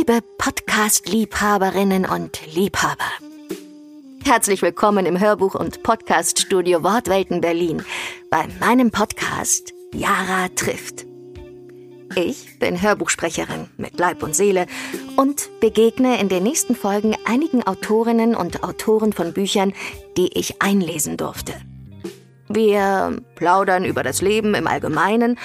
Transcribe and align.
Liebe 0.00 0.22
Podcast-Liebhaberinnen 0.38 2.06
und 2.06 2.40
Liebhaber. 2.54 3.04
Herzlich 4.24 4.62
willkommen 4.62 5.04
im 5.04 5.20
Hörbuch- 5.20 5.54
und 5.54 5.82
Podcaststudio 5.82 6.82
Wortwelten 6.82 7.42
Berlin 7.42 7.84
bei 8.30 8.46
meinem 8.60 8.92
Podcast 8.92 9.74
Yara 9.92 10.48
trifft. 10.56 11.04
Ich 12.14 12.58
bin 12.58 12.80
Hörbuchsprecherin 12.80 13.68
mit 13.76 13.98
Leib 13.98 14.22
und 14.22 14.34
Seele 14.34 14.64
und 15.16 15.50
begegne 15.60 16.18
in 16.18 16.30
den 16.30 16.44
nächsten 16.44 16.74
Folgen 16.74 17.14
einigen 17.26 17.62
Autorinnen 17.66 18.34
und 18.34 18.64
Autoren 18.64 19.12
von 19.12 19.34
Büchern, 19.34 19.74
die 20.16 20.30
ich 20.32 20.62
einlesen 20.62 21.18
durfte. 21.18 21.52
Wir 22.48 23.20
plaudern 23.34 23.84
über 23.84 24.02
das 24.02 24.22
Leben 24.22 24.54
im 24.54 24.66
Allgemeinen 24.66 25.38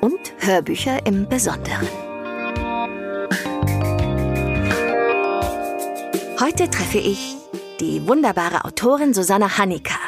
und 0.00 0.20
Hörbücher 0.38 1.04
im 1.06 1.28
Besonderen. 1.28 2.05
Heute 6.38 6.68
treffe 6.68 6.98
ich 6.98 7.34
die 7.80 8.06
wunderbare 8.06 8.66
Autorin 8.66 9.14
Susanna 9.14 9.56
Hanika, 9.56 9.98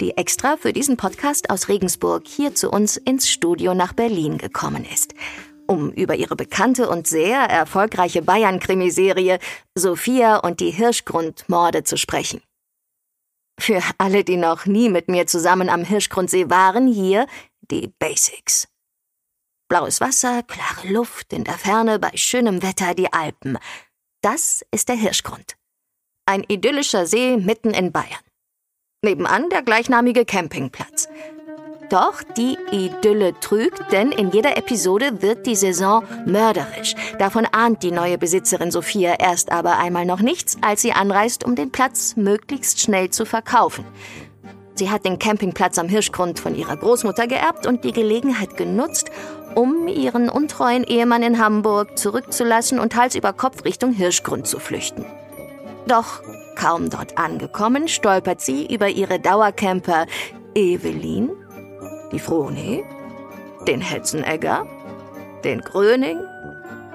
die 0.00 0.16
extra 0.16 0.56
für 0.56 0.72
diesen 0.72 0.96
Podcast 0.96 1.50
aus 1.50 1.68
Regensburg 1.68 2.26
hier 2.26 2.54
zu 2.54 2.70
uns 2.70 2.96
ins 2.96 3.28
Studio 3.28 3.74
nach 3.74 3.92
Berlin 3.92 4.38
gekommen 4.38 4.86
ist, 4.86 5.12
um 5.66 5.90
über 5.90 6.14
ihre 6.14 6.34
bekannte 6.34 6.88
und 6.88 7.06
sehr 7.06 7.40
erfolgreiche 7.40 8.22
Bayern-Krimiserie 8.22 9.38
Sophia 9.74 10.38
und 10.38 10.60
die 10.60 10.70
Hirschgrundmorde 10.70 11.84
zu 11.84 11.98
sprechen. 11.98 12.40
Für 13.60 13.82
alle, 13.98 14.24
die 14.24 14.38
noch 14.38 14.64
nie 14.64 14.88
mit 14.88 15.08
mir 15.08 15.26
zusammen 15.26 15.68
am 15.68 15.84
Hirschgrundsee 15.84 16.48
waren, 16.48 16.86
hier 16.86 17.26
die 17.70 17.92
Basics. 17.98 18.66
Blaues 19.68 20.00
Wasser, 20.00 20.42
klare 20.42 20.88
Luft, 20.88 21.34
in 21.34 21.44
der 21.44 21.58
Ferne 21.58 21.98
bei 21.98 22.12
schönem 22.14 22.62
Wetter 22.62 22.94
die 22.94 23.12
Alpen. 23.12 23.58
Das 24.22 24.64
ist 24.70 24.88
der 24.88 24.96
Hirschgrund. 24.96 25.59
Ein 26.30 26.44
idyllischer 26.46 27.06
See 27.06 27.36
mitten 27.38 27.70
in 27.70 27.90
Bayern. 27.90 28.22
Nebenan 29.02 29.50
der 29.50 29.62
gleichnamige 29.62 30.24
Campingplatz. 30.24 31.08
Doch 31.88 32.22
die 32.22 32.56
Idylle 32.70 33.34
trügt, 33.40 33.90
denn 33.90 34.12
in 34.12 34.30
jeder 34.30 34.56
Episode 34.56 35.22
wird 35.22 35.44
die 35.48 35.56
Saison 35.56 36.04
mörderisch. 36.26 36.94
Davon 37.18 37.48
ahnt 37.50 37.82
die 37.82 37.90
neue 37.90 38.16
Besitzerin 38.16 38.70
Sophia 38.70 39.16
erst 39.18 39.50
aber 39.50 39.78
einmal 39.78 40.06
noch 40.06 40.20
nichts, 40.20 40.56
als 40.60 40.82
sie 40.82 40.92
anreist, 40.92 41.42
um 41.42 41.56
den 41.56 41.72
Platz 41.72 42.14
möglichst 42.14 42.78
schnell 42.78 43.10
zu 43.10 43.24
verkaufen. 43.24 43.84
Sie 44.76 44.88
hat 44.88 45.04
den 45.04 45.18
Campingplatz 45.18 45.78
am 45.78 45.88
Hirschgrund 45.88 46.38
von 46.38 46.54
ihrer 46.54 46.76
Großmutter 46.76 47.26
geerbt 47.26 47.66
und 47.66 47.82
die 47.82 47.92
Gelegenheit 47.92 48.56
genutzt, 48.56 49.10
um 49.56 49.88
ihren 49.88 50.28
untreuen 50.28 50.84
Ehemann 50.84 51.24
in 51.24 51.42
Hamburg 51.42 51.98
zurückzulassen 51.98 52.78
und 52.78 52.94
Hals 52.94 53.16
über 53.16 53.32
Kopf 53.32 53.64
Richtung 53.64 53.92
Hirschgrund 53.92 54.46
zu 54.46 54.60
flüchten. 54.60 55.04
Doch 55.90 56.22
kaum 56.54 56.88
dort 56.88 57.18
angekommen, 57.18 57.88
stolpert 57.88 58.40
sie 58.40 58.72
über 58.72 58.88
ihre 58.88 59.18
Dauercamper 59.18 60.06
Evelyn, 60.54 61.30
die 62.12 62.20
Froni, 62.20 62.84
den 63.66 63.80
Hetzenegger, 63.80 64.68
den 65.42 65.60
Gröning, 65.62 66.20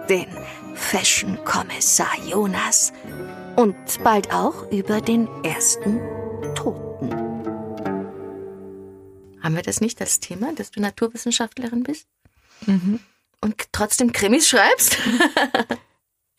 den 0.08 0.28
Fashion-Kommissar 0.76 2.18
Jonas 2.26 2.94
und 3.58 3.76
bald 4.02 4.34
auch 4.34 4.72
über 4.72 5.02
den 5.02 5.28
ersten 5.44 6.00
Toten. 6.56 7.12
Haben 9.44 9.56
wir 9.58 9.64
das 9.64 9.82
nicht 9.82 10.00
als 10.00 10.22
Thema, 10.22 10.54
dass 10.54 10.72
du 10.72 10.80
Naturwissenschaftlerin 10.80 11.84
bist? 11.84 12.08
Mhm. 12.66 13.02
Und 13.42 13.62
trotzdem 13.74 14.14
Krimis 14.14 14.48
schreibst? 14.48 14.98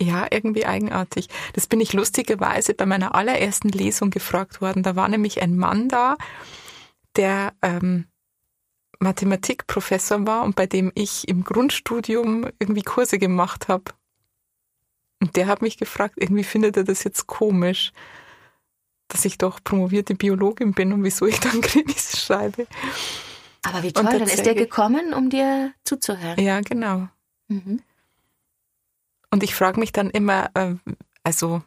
Ja, 0.00 0.26
irgendwie 0.30 0.66
eigenartig. 0.66 1.28
Das 1.54 1.66
bin 1.66 1.80
ich 1.80 1.94
lustigerweise 1.94 2.74
bei 2.74 2.84
meiner 2.84 3.14
allerersten 3.14 3.70
Lesung 3.70 4.10
gefragt 4.10 4.60
worden. 4.60 4.82
Da 4.82 4.94
war 4.94 5.08
nämlich 5.08 5.40
ein 5.40 5.56
Mann 5.56 5.88
da, 5.88 6.16
der 7.16 7.54
ähm, 7.62 8.06
Mathematikprofessor 8.98 10.26
war 10.26 10.44
und 10.44 10.54
bei 10.54 10.66
dem 10.66 10.92
ich 10.94 11.28
im 11.28 11.44
Grundstudium 11.44 12.46
irgendwie 12.58 12.82
Kurse 12.82 13.18
gemacht 13.18 13.68
habe. 13.68 13.84
Und 15.20 15.36
der 15.36 15.46
hat 15.46 15.62
mich 15.62 15.78
gefragt, 15.78 16.16
irgendwie 16.18 16.44
findet 16.44 16.76
er 16.76 16.84
das 16.84 17.02
jetzt 17.04 17.26
komisch, 17.26 17.92
dass 19.08 19.24
ich 19.24 19.38
doch 19.38 19.60
promovierte 19.62 20.14
Biologin 20.14 20.72
bin 20.72 20.92
und 20.92 21.04
wieso 21.04 21.26
ich 21.26 21.40
dann 21.40 21.60
Krimis 21.62 22.20
schreibe. 22.20 22.66
Aber 23.62 23.82
wie 23.82 23.92
toll, 23.92 24.04
dann 24.04 24.22
ist 24.22 24.44
der 24.44 24.54
gekommen, 24.54 25.14
um 25.14 25.30
dir 25.30 25.72
zuzuhören. 25.84 26.38
Ja, 26.38 26.60
genau. 26.60 27.08
Mhm. 27.48 27.80
Und 29.36 29.42
ich 29.42 29.54
frage 29.54 29.78
mich 29.78 29.92
dann 29.92 30.08
immer, 30.08 30.50
äh, 30.54 30.76
also 31.22 31.62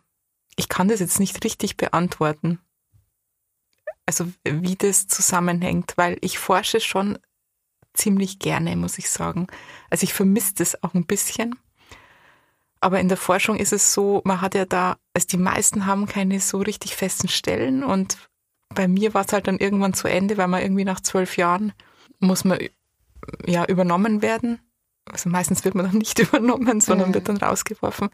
ich 0.56 0.70
kann 0.70 0.88
das 0.88 1.02
jetzt 1.02 1.20
nicht 1.20 1.44
richtig 1.44 1.78
beantworten. 1.78 2.58
Also 4.08 4.26
wie 4.44 4.76
das 4.76 5.06
zusammenhängt, 5.06 5.94
weil 5.96 6.18
ich 6.22 6.40
forsche 6.40 6.80
schon 6.80 7.20
ziemlich 7.94 8.40
gerne, 8.40 8.76
muss 8.76 8.98
ich 8.98 9.12
sagen. 9.12 9.46
Also 9.92 10.04
ich 10.04 10.16
vermisse 10.16 10.56
das 10.56 10.82
auch 10.82 10.96
ein 10.96 11.06
bisschen. 11.06 11.60
Aber 12.80 13.00
in 13.00 13.08
der 13.08 13.18
Forschung 13.18 13.58
ist 13.58 13.72
es 13.72 13.94
so, 13.94 14.24
man 14.26 14.42
hat 14.42 14.56
ja 14.56 14.66
da, 14.66 14.98
also 15.14 15.28
die 15.28 15.38
meisten 15.38 15.86
haben 15.86 16.08
keine 16.08 16.40
so 16.40 16.58
richtig 16.58 16.96
festen 16.96 17.28
Stellen 17.28 17.84
und 17.84 18.18
bei 18.70 18.88
mir 18.88 19.14
war 19.14 19.26
es 19.28 19.32
halt 19.32 19.46
dann 19.46 19.60
irgendwann 19.60 19.94
zu 19.94 20.08
Ende, 20.08 20.38
weil 20.38 20.48
man 20.48 20.64
irgendwie 20.64 20.86
nach 20.86 21.02
zwölf 21.02 21.38
Jahren 21.38 21.72
muss 22.18 22.46
man 22.46 22.58
ja 23.46 23.64
übernommen 23.66 24.24
werden 24.24 24.60
also 25.12 25.30
meistens 25.30 25.66
wird 25.66 25.76
man 25.76 25.86
dann 25.86 25.98
nicht 25.98 26.20
übernommen, 26.20 26.82
sondern 26.82 27.10
mhm. 27.10 27.14
wird 27.16 27.30
dann 27.30 27.38
rausgeworfen. 27.38 28.10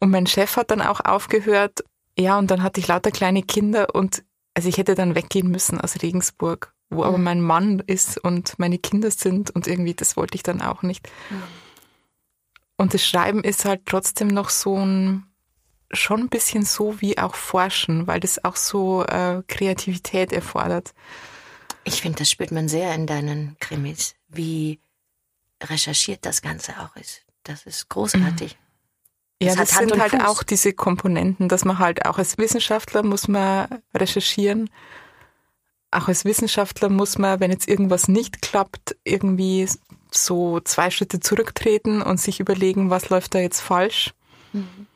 Und 0.00 0.10
mein 0.10 0.26
Chef 0.26 0.56
hat 0.56 0.70
dann 0.70 0.82
auch 0.82 1.00
aufgehört, 1.00 1.84
ja, 2.18 2.38
und 2.38 2.50
dann 2.50 2.62
hatte 2.62 2.80
ich 2.80 2.88
lauter 2.88 3.10
kleine 3.10 3.42
Kinder 3.42 3.94
und 3.94 4.22
also 4.54 4.68
ich 4.68 4.78
hätte 4.78 4.94
dann 4.94 5.16
weggehen 5.16 5.50
müssen 5.50 5.80
aus 5.80 6.00
Regensburg, 6.02 6.74
wo 6.90 6.98
mhm. 6.98 7.02
aber 7.02 7.18
mein 7.18 7.40
Mann 7.40 7.82
ist 7.86 8.18
und 8.22 8.58
meine 8.58 8.78
Kinder 8.78 9.10
sind 9.10 9.50
und 9.50 9.66
irgendwie 9.66 9.94
das 9.94 10.16
wollte 10.16 10.36
ich 10.36 10.42
dann 10.42 10.62
auch 10.62 10.82
nicht. 10.82 11.08
Mhm. 11.30 11.42
Und 12.76 12.94
das 12.94 13.06
Schreiben 13.06 13.42
ist 13.42 13.64
halt 13.64 13.82
trotzdem 13.86 14.28
noch 14.28 14.50
so 14.50 14.76
ein, 14.76 15.26
schon 15.92 16.20
ein 16.20 16.28
bisschen 16.28 16.64
so 16.64 17.00
wie 17.00 17.18
auch 17.18 17.34
Forschen, 17.34 18.06
weil 18.06 18.20
das 18.20 18.44
auch 18.44 18.56
so 18.56 19.04
äh, 19.04 19.42
Kreativität 19.46 20.32
erfordert. 20.32 20.92
Ich 21.84 22.02
finde, 22.02 22.18
das 22.18 22.30
spürt 22.30 22.50
man 22.50 22.68
sehr 22.68 22.94
in 22.94 23.06
deinen 23.06 23.56
Krimis, 23.60 24.16
wie 24.28 24.80
recherchiert 25.62 26.24
das 26.26 26.42
Ganze 26.42 26.72
auch 26.80 26.96
ist. 26.96 27.22
Das 27.42 27.66
ist 27.66 27.88
großartig. 27.88 28.58
Ja, 29.42 29.54
das, 29.54 29.70
das 29.70 29.78
sind 29.78 30.00
halt 30.00 30.12
Fuß. 30.12 30.24
auch 30.24 30.42
diese 30.42 30.72
Komponenten, 30.72 31.48
dass 31.48 31.64
man 31.64 31.78
halt 31.78 32.06
auch 32.06 32.18
als 32.18 32.38
Wissenschaftler 32.38 33.02
muss 33.02 33.28
man 33.28 33.82
recherchieren. 33.94 34.70
Auch 35.90 36.08
als 36.08 36.24
Wissenschaftler 36.24 36.88
muss 36.88 37.18
man, 37.18 37.40
wenn 37.40 37.50
jetzt 37.50 37.68
irgendwas 37.68 38.08
nicht 38.08 38.42
klappt, 38.42 38.96
irgendwie 39.04 39.68
so 40.10 40.60
zwei 40.60 40.90
Schritte 40.90 41.20
zurücktreten 41.20 42.00
und 42.02 42.20
sich 42.20 42.40
überlegen, 42.40 42.90
was 42.90 43.10
läuft 43.10 43.34
da 43.34 43.38
jetzt 43.40 43.60
falsch. 43.60 44.14
Mhm 44.52 44.86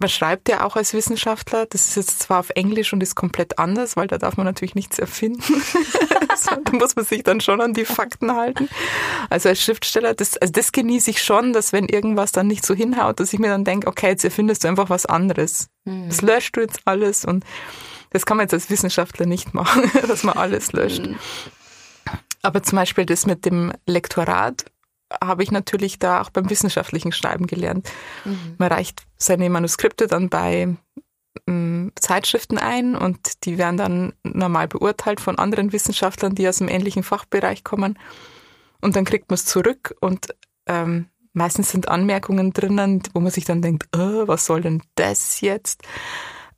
man 0.00 0.08
schreibt 0.08 0.48
ja 0.48 0.64
auch 0.64 0.76
als 0.76 0.94
Wissenschaftler, 0.94 1.66
das 1.66 1.88
ist 1.88 1.96
jetzt 1.96 2.20
zwar 2.20 2.40
auf 2.40 2.50
Englisch 2.50 2.92
und 2.92 3.02
ist 3.02 3.14
komplett 3.14 3.58
anders, 3.58 3.96
weil 3.96 4.06
da 4.06 4.18
darf 4.18 4.36
man 4.36 4.46
natürlich 4.46 4.74
nichts 4.74 4.98
erfinden. 4.98 5.42
da 6.64 6.72
muss 6.72 6.96
man 6.96 7.04
sich 7.04 7.22
dann 7.22 7.40
schon 7.40 7.60
an 7.60 7.74
die 7.74 7.84
Fakten 7.84 8.34
halten. 8.34 8.68
Also 9.30 9.48
als 9.48 9.62
Schriftsteller, 9.62 10.14
das, 10.14 10.36
also 10.36 10.52
das 10.52 10.72
genieße 10.72 11.10
ich 11.10 11.22
schon, 11.22 11.52
dass 11.52 11.72
wenn 11.72 11.86
irgendwas 11.86 12.32
dann 12.32 12.46
nicht 12.46 12.64
so 12.64 12.74
hinhaut, 12.74 13.20
dass 13.20 13.32
ich 13.32 13.38
mir 13.38 13.48
dann 13.48 13.64
denke, 13.64 13.86
okay, 13.86 14.08
jetzt 14.08 14.24
erfindest 14.24 14.64
du 14.64 14.68
einfach 14.68 14.90
was 14.90 15.06
anderes. 15.06 15.68
Mhm. 15.84 16.08
Das 16.08 16.22
löscht 16.22 16.56
du 16.56 16.60
jetzt 16.60 16.80
alles 16.84 17.24
und 17.24 17.44
das 18.10 18.24
kann 18.24 18.36
man 18.36 18.44
jetzt 18.44 18.54
als 18.54 18.70
Wissenschaftler 18.70 19.26
nicht 19.26 19.54
machen, 19.54 19.90
dass 20.08 20.24
man 20.24 20.36
alles 20.36 20.72
löscht. 20.72 21.06
Mhm. 21.06 21.18
Aber 22.42 22.62
zum 22.62 22.76
Beispiel 22.76 23.04
das 23.04 23.26
mit 23.26 23.44
dem 23.44 23.72
Lektorat 23.86 24.64
habe 25.22 25.42
ich 25.42 25.50
natürlich 25.50 25.98
da 25.98 26.20
auch 26.20 26.30
beim 26.30 26.50
wissenschaftlichen 26.50 27.12
Schreiben 27.12 27.46
gelernt. 27.46 27.88
Mhm. 28.24 28.56
Man 28.58 28.68
reicht 28.68 29.06
seine 29.16 29.48
Manuskripte 29.50 30.06
dann 30.06 30.28
bei 30.28 30.76
ähm, 31.46 31.92
Zeitschriften 31.96 32.58
ein 32.58 32.96
und 32.96 33.44
die 33.44 33.58
werden 33.58 33.76
dann 33.76 34.12
normal 34.22 34.68
beurteilt 34.68 35.20
von 35.20 35.38
anderen 35.38 35.72
Wissenschaftlern, 35.72 36.34
die 36.34 36.48
aus 36.48 36.60
einem 36.60 36.70
ähnlichen 36.70 37.02
Fachbereich 37.02 37.64
kommen. 37.64 37.98
Und 38.80 38.96
dann 38.96 39.04
kriegt 39.04 39.30
man 39.30 39.34
es 39.34 39.44
zurück 39.44 39.96
und 40.00 40.28
ähm, 40.66 41.06
meistens 41.32 41.70
sind 41.70 41.88
Anmerkungen 41.88 42.52
drinnen, 42.52 43.02
wo 43.12 43.20
man 43.20 43.32
sich 43.32 43.44
dann 43.44 43.62
denkt, 43.62 43.88
oh, 43.96 44.26
was 44.26 44.46
soll 44.46 44.60
denn 44.60 44.82
das 44.94 45.40
jetzt? 45.40 45.82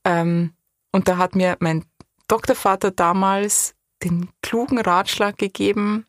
Ähm, 0.04 0.54
und 0.92 1.08
da 1.08 1.18
hat 1.18 1.34
mir 1.34 1.56
mein 1.60 1.84
Doktorvater 2.28 2.90
damals 2.90 3.74
den 4.02 4.28
klugen 4.42 4.78
Ratschlag 4.78 5.38
gegeben, 5.38 6.06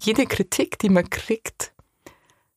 jede 0.00 0.26
Kritik, 0.26 0.78
die 0.78 0.88
man 0.88 1.08
kriegt, 1.10 1.72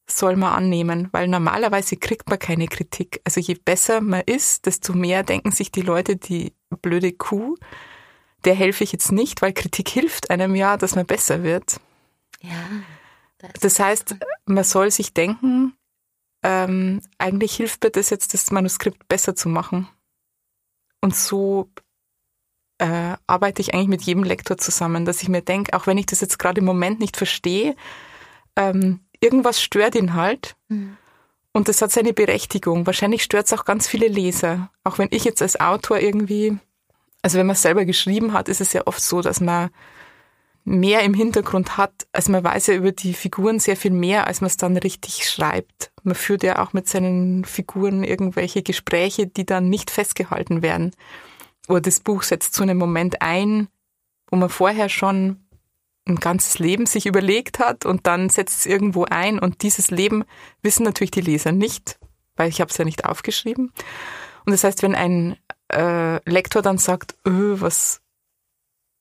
soll 0.07 0.35
man 0.35 0.53
annehmen, 0.53 1.09
weil 1.11 1.27
normalerweise 1.27 1.97
kriegt 1.97 2.29
man 2.29 2.39
keine 2.39 2.67
Kritik. 2.67 3.21
Also 3.23 3.39
je 3.39 3.55
besser 3.55 4.01
man 4.01 4.21
ist, 4.25 4.65
desto 4.65 4.93
mehr 4.93 5.23
denken 5.23 5.51
sich 5.51 5.71
die 5.71 5.81
Leute, 5.81 6.15
die 6.15 6.53
blöde 6.81 7.13
Kuh, 7.13 7.55
der 8.45 8.55
helfe 8.55 8.83
ich 8.83 8.91
jetzt 8.91 9.11
nicht, 9.11 9.41
weil 9.41 9.53
Kritik 9.53 9.89
hilft 9.89 10.29
einem 10.29 10.55
ja, 10.55 10.77
dass 10.77 10.95
man 10.95 11.05
besser 11.05 11.43
wird. 11.43 11.79
Ja. 12.41 12.63
Das, 13.37 13.53
das 13.59 13.79
heißt, 13.79 14.15
man 14.45 14.63
soll 14.63 14.91
sich 14.91 15.13
denken, 15.13 15.73
ähm, 16.43 17.01
eigentlich 17.17 17.55
hilft 17.55 17.83
mir 17.83 17.91
das 17.91 18.09
jetzt, 18.09 18.33
das 18.33 18.51
Manuskript 18.51 19.07
besser 19.07 19.35
zu 19.35 19.49
machen. 19.49 19.87
Und 21.01 21.15
so 21.15 21.69
äh, 22.83 23.15
arbeite 23.27 23.61
ich 23.61 23.73
eigentlich 23.73 23.87
mit 23.87 24.01
jedem 24.01 24.23
Lektor 24.23 24.57
zusammen, 24.57 25.05
dass 25.05 25.23
ich 25.23 25.29
mir 25.29 25.41
denke, 25.41 25.73
auch 25.73 25.87
wenn 25.87 25.97
ich 25.97 26.05
das 26.05 26.19
jetzt 26.19 26.37
gerade 26.37 26.59
im 26.59 26.65
Moment 26.65 26.99
nicht 26.99 27.15
verstehe, 27.15 27.75
ähm, 28.57 28.99
irgendwas 29.21 29.61
stört 29.61 29.95
ihn 29.95 30.15
halt. 30.15 30.55
Mhm. 30.67 30.97
Und 31.53 31.69
das 31.69 31.81
hat 31.81 31.91
seine 31.91 32.13
Berechtigung. 32.13 32.85
Wahrscheinlich 32.85 33.23
stört 33.23 33.45
es 33.45 33.53
auch 33.53 33.63
ganz 33.63 33.87
viele 33.87 34.07
Leser. 34.07 34.69
Auch 34.83 34.97
wenn 34.97 35.07
ich 35.11 35.23
jetzt 35.23 35.41
als 35.41 35.59
Autor 35.61 35.99
irgendwie, 35.99 36.57
also 37.21 37.37
wenn 37.37 37.45
man 37.45 37.53
es 37.53 37.61
selber 37.61 37.85
geschrieben 37.85 38.33
hat, 38.33 38.49
ist 38.49 38.59
es 38.59 38.73
ja 38.73 38.81
oft 38.85 39.01
so, 39.01 39.21
dass 39.21 39.39
man 39.39 39.69
mehr 40.65 41.01
im 41.01 41.13
Hintergrund 41.13 41.77
hat. 41.77 41.93
Also 42.11 42.31
man 42.33 42.43
weiß 42.43 42.67
ja 42.67 42.73
über 42.73 42.91
die 42.91 43.13
Figuren 43.13 43.59
sehr 43.59 43.77
viel 43.77 43.91
mehr, 43.91 44.27
als 44.27 44.41
man 44.41 44.47
es 44.47 44.57
dann 44.57 44.75
richtig 44.75 45.29
schreibt. 45.29 45.91
Man 46.03 46.15
führt 46.15 46.43
ja 46.43 46.59
auch 46.59 46.73
mit 46.73 46.89
seinen 46.89 47.45
Figuren 47.45 48.03
irgendwelche 48.03 48.61
Gespräche, 48.61 49.27
die 49.27 49.45
dann 49.45 49.69
nicht 49.69 49.89
festgehalten 49.89 50.61
werden. 50.61 50.91
Oder 51.67 51.81
das 51.81 51.99
Buch 51.99 52.23
setzt 52.23 52.53
zu 52.53 52.63
einem 52.63 52.77
Moment 52.77 53.21
ein, 53.21 53.67
wo 54.27 54.35
man 54.35 54.49
vorher 54.49 54.89
schon 54.89 55.43
ein 56.05 56.17
ganzes 56.17 56.59
Leben 56.59 56.85
sich 56.85 57.05
überlegt 57.05 57.59
hat 57.59 57.85
und 57.85 58.07
dann 58.07 58.29
setzt 58.29 58.59
es 58.59 58.65
irgendwo 58.65 59.05
ein 59.05 59.39
und 59.39 59.63
dieses 59.63 59.89
Leben 59.89 60.25
wissen 60.61 60.83
natürlich 60.83 61.11
die 61.11 61.21
Leser 61.21 61.51
nicht, 61.51 61.97
weil 62.35 62.49
ich 62.49 62.59
habe 62.59 62.69
es 62.69 62.77
ja 62.77 62.83
nicht 62.83 63.05
aufgeschrieben. 63.05 63.71
Und 64.45 64.51
das 64.51 64.65
heißt, 64.65 64.83
wenn 64.83 64.95
ein 64.95 65.37
äh, 65.71 66.17
Lektor 66.29 66.61
dann 66.61 66.77
sagt, 66.77 67.15
öh, 67.25 67.55
was, 67.59 68.01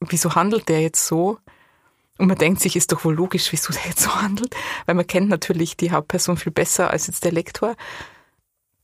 wieso 0.00 0.34
handelt 0.36 0.68
der 0.68 0.80
jetzt 0.80 1.04
so? 1.06 1.38
Und 2.18 2.28
man 2.28 2.38
denkt 2.38 2.60
sich, 2.60 2.76
ist 2.76 2.92
doch 2.92 3.04
wohl 3.04 3.14
logisch, 3.14 3.50
wieso 3.50 3.72
der 3.72 3.86
jetzt 3.86 4.02
so 4.02 4.14
handelt, 4.14 4.54
weil 4.86 4.94
man 4.94 5.06
kennt 5.06 5.28
natürlich 5.28 5.76
die 5.76 5.90
Hauptperson 5.90 6.36
viel 6.36 6.52
besser 6.52 6.90
als 6.90 7.08
jetzt 7.08 7.24
der 7.24 7.32
Lektor. 7.32 7.74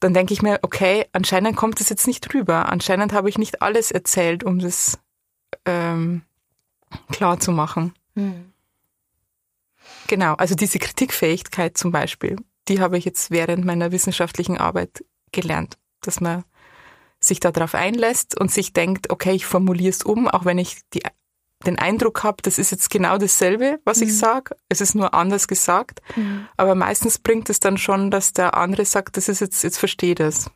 Dann 0.00 0.14
denke 0.14 0.32
ich 0.32 0.42
mir, 0.42 0.60
okay, 0.62 1.06
anscheinend 1.12 1.56
kommt 1.56 1.80
es 1.80 1.88
jetzt 1.88 2.06
nicht 2.06 2.32
rüber. 2.32 2.68
Anscheinend 2.68 3.12
habe 3.12 3.28
ich 3.28 3.38
nicht 3.38 3.62
alles 3.62 3.90
erzählt, 3.90 4.44
um 4.44 4.58
das 4.58 4.98
ähm, 5.64 6.22
klar 7.10 7.40
zu 7.40 7.52
machen. 7.52 7.94
Hm. 8.14 8.52
Genau, 10.06 10.34
also 10.34 10.54
diese 10.54 10.78
Kritikfähigkeit 10.78 11.76
zum 11.76 11.92
Beispiel, 11.92 12.36
die 12.68 12.80
habe 12.80 12.96
ich 12.96 13.04
jetzt 13.04 13.30
während 13.30 13.64
meiner 13.64 13.92
wissenschaftlichen 13.92 14.58
Arbeit 14.58 15.04
gelernt, 15.32 15.76
dass 16.00 16.20
man 16.20 16.44
sich 17.20 17.40
darauf 17.40 17.74
einlässt 17.74 18.38
und 18.38 18.50
sich 18.50 18.72
denkt, 18.72 19.10
okay, 19.10 19.32
ich 19.32 19.46
formuliere 19.46 19.90
es 19.90 20.04
um, 20.04 20.28
auch 20.28 20.44
wenn 20.44 20.58
ich 20.58 20.78
die, 20.94 21.02
den 21.66 21.78
Eindruck 21.78 22.22
habe, 22.22 22.42
das 22.42 22.58
ist 22.58 22.70
jetzt 22.70 22.90
genau 22.90 23.18
dasselbe, 23.18 23.80
was 23.84 23.98
mhm. 23.98 24.04
ich 24.04 24.16
sage, 24.16 24.56
es 24.68 24.80
ist 24.80 24.94
nur 24.94 25.14
anders 25.14 25.48
gesagt, 25.48 26.00
mhm. 26.16 26.46
aber 26.56 26.74
meistens 26.74 27.18
bringt 27.18 27.50
es 27.50 27.60
dann 27.60 27.78
schon, 27.78 28.10
dass 28.10 28.32
der 28.32 28.56
andere 28.56 28.84
sagt, 28.84 29.16
das 29.16 29.28
ist 29.28 29.40
jetzt, 29.40 29.62
jetzt 29.64 29.78
verstehe 29.78 30.14
das. 30.14 30.50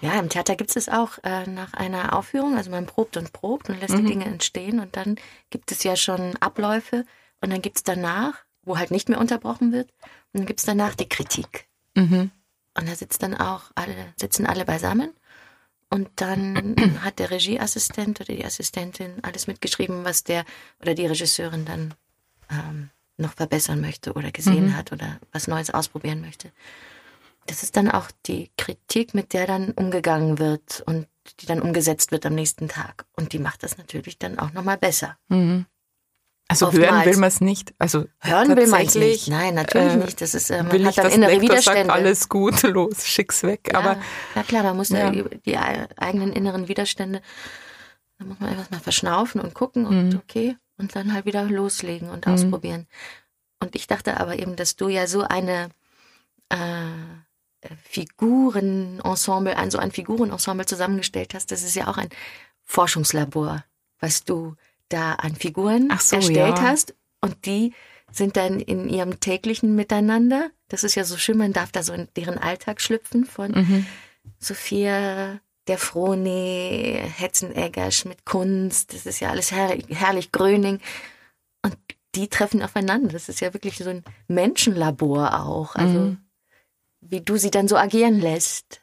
Ja, 0.00 0.12
im 0.18 0.28
Theater 0.28 0.54
gibt 0.54 0.76
es 0.76 0.88
auch 0.88 1.18
äh, 1.24 1.46
nach 1.46 1.72
einer 1.72 2.16
Aufführung, 2.16 2.56
also 2.56 2.70
man 2.70 2.86
probt 2.86 3.16
und 3.16 3.32
probt 3.32 3.68
und 3.68 3.80
lässt 3.80 3.94
mhm. 3.94 4.04
die 4.04 4.12
Dinge 4.12 4.26
entstehen 4.26 4.80
und 4.80 4.96
dann 4.96 5.16
gibt 5.50 5.72
es 5.72 5.82
ja 5.82 5.96
schon 5.96 6.36
Abläufe 6.36 7.04
und 7.40 7.50
dann 7.50 7.62
gibt 7.62 7.78
es 7.78 7.82
danach, 7.82 8.34
wo 8.62 8.78
halt 8.78 8.90
nicht 8.90 9.08
mehr 9.08 9.18
unterbrochen 9.18 9.72
wird, 9.72 9.90
und 10.32 10.40
dann 10.40 10.46
gibt 10.46 10.60
es 10.60 10.66
danach 10.66 10.94
die 10.94 11.08
Kritik. 11.08 11.66
Mhm. 11.94 12.30
Und 12.74 12.88
da 12.88 12.94
sitzt 12.94 13.22
dann 13.22 13.34
auch 13.34 13.70
alle, 13.74 14.12
sitzen 14.16 14.46
alle 14.46 14.64
beisammen 14.64 15.10
und 15.90 16.08
dann 16.16 16.76
hat 17.02 17.18
der 17.18 17.30
Regieassistent 17.30 18.20
oder 18.20 18.34
die 18.34 18.44
Assistentin 18.44 19.12
alles 19.22 19.46
mitgeschrieben, 19.46 20.04
was 20.04 20.24
der 20.24 20.44
oder 20.80 20.94
die 20.94 21.06
Regisseurin 21.06 21.64
dann 21.64 21.94
ähm, 22.50 22.90
noch 23.16 23.34
verbessern 23.34 23.80
möchte 23.80 24.12
oder 24.12 24.30
gesehen 24.30 24.66
mhm. 24.66 24.76
hat 24.76 24.92
oder 24.92 25.18
was 25.32 25.48
Neues 25.48 25.70
ausprobieren 25.70 26.20
möchte 26.20 26.52
das 27.48 27.62
ist 27.62 27.76
dann 27.76 27.90
auch 27.90 28.10
die 28.26 28.50
Kritik, 28.56 29.14
mit 29.14 29.32
der 29.32 29.46
dann 29.46 29.72
umgegangen 29.72 30.38
wird 30.38 30.82
und 30.86 31.08
die 31.40 31.46
dann 31.46 31.60
umgesetzt 31.60 32.12
wird 32.12 32.24
am 32.26 32.34
nächsten 32.34 32.68
Tag. 32.68 33.06
Und 33.16 33.32
die 33.32 33.38
macht 33.38 33.62
das 33.62 33.78
natürlich 33.78 34.18
dann 34.18 34.38
auch 34.38 34.52
nochmal 34.52 34.76
besser. 34.76 35.18
Mhm. 35.28 35.66
Also 36.50 36.68
Oftmals. 36.68 36.90
hören 36.90 37.04
will 37.04 37.16
man 37.18 37.28
es 37.28 37.40
nicht. 37.42 37.74
Also 37.78 38.06
hören 38.20 38.56
will 38.56 38.66
man 38.68 38.86
es 38.86 38.94
nicht. 38.94 39.28
Nein, 39.28 39.54
natürlich 39.54 39.92
äh, 39.92 39.96
nicht. 39.96 40.20
Das 40.22 40.34
ist, 40.34 40.50
äh, 40.50 40.62
man 40.62 40.72
will 40.72 40.86
hat 40.86 40.96
ich, 40.96 41.02
dann 41.02 41.12
innere 41.12 41.32
Lektor 41.32 41.50
Widerstände. 41.50 41.84
Sagt, 41.84 41.90
alles 41.90 42.28
gut, 42.30 42.62
los, 42.62 43.06
schick's 43.06 43.42
weg. 43.42 43.68
Ja, 43.70 43.78
aber 43.80 43.98
ja 44.34 44.42
klar, 44.42 44.62
man 44.62 44.76
muss 44.78 44.88
ja. 44.88 45.10
die 45.10 45.58
eigenen 45.58 46.32
inneren 46.32 46.68
Widerstände, 46.68 47.20
da 48.18 48.24
muss 48.24 48.40
man 48.40 48.50
einfach 48.50 48.70
mal 48.70 48.80
verschnaufen 48.80 49.42
und 49.42 49.52
gucken 49.52 49.84
und 49.86 50.08
mhm. 50.08 50.16
okay 50.16 50.56
und 50.78 50.96
dann 50.96 51.12
halt 51.12 51.26
wieder 51.26 51.44
loslegen 51.44 52.08
und 52.08 52.26
mhm. 52.26 52.32
ausprobieren. 52.32 52.86
Und 53.60 53.74
ich 53.74 53.86
dachte 53.86 54.18
aber 54.18 54.38
eben, 54.38 54.56
dass 54.56 54.76
du 54.76 54.88
ja 54.88 55.06
so 55.06 55.22
eine 55.22 55.68
äh, 56.48 56.56
Figurenensemble, 57.84 59.56
ein 59.56 59.70
so 59.70 59.78
ein 59.78 59.90
Figurenensemble 59.90 60.64
zusammengestellt 60.64 61.34
hast, 61.34 61.50
das 61.50 61.62
ist 61.62 61.74
ja 61.74 61.88
auch 61.88 61.98
ein 61.98 62.08
Forschungslabor, 62.64 63.64
was 63.98 64.24
du 64.24 64.54
da 64.88 65.14
an 65.14 65.34
Figuren 65.34 65.92
so, 66.00 66.16
erstellt 66.16 66.58
ja. 66.58 66.62
hast 66.62 66.94
und 67.20 67.46
die 67.46 67.74
sind 68.10 68.36
dann 68.36 68.60
in 68.60 68.88
ihrem 68.88 69.20
täglichen 69.20 69.74
Miteinander. 69.74 70.50
Das 70.68 70.84
ist 70.84 70.94
ja 70.94 71.04
so 71.04 71.16
schön, 71.16 71.36
man 71.36 71.52
darf 71.52 71.72
da 71.72 71.82
so 71.82 71.92
in 71.92 72.08
deren 72.16 72.38
Alltag 72.38 72.80
schlüpfen 72.80 73.24
von 73.24 73.52
mhm. 73.52 73.86
Sophia, 74.38 75.40
der 75.66 75.78
Froni, 75.78 76.98
Hetzenegger, 77.16 77.90
Schmidt 77.90 78.24
Kunst, 78.24 78.94
das 78.94 79.04
ist 79.04 79.20
ja 79.20 79.30
alles 79.30 79.52
herrlich, 79.52 79.84
herrlich 79.90 80.32
Gröning. 80.32 80.80
Und 81.62 81.76
die 82.14 82.28
treffen 82.28 82.62
aufeinander. 82.62 83.12
Das 83.12 83.28
ist 83.28 83.40
ja 83.40 83.52
wirklich 83.52 83.76
so 83.76 83.90
ein 83.90 84.04
Menschenlabor 84.28 85.44
auch. 85.44 85.74
Also 85.74 85.98
mhm 85.98 86.18
wie 87.00 87.20
du 87.20 87.36
sie 87.36 87.50
dann 87.50 87.68
so 87.68 87.76
agieren 87.76 88.20
lässt, 88.20 88.82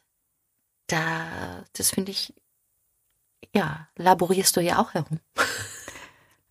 da, 0.87 1.63
das 1.73 1.91
finde 1.91 2.11
ich, 2.11 2.33
ja, 3.53 3.87
laborierst 3.95 4.55
du 4.55 4.61
ja 4.61 4.79
auch 4.79 4.93
herum. 4.93 5.19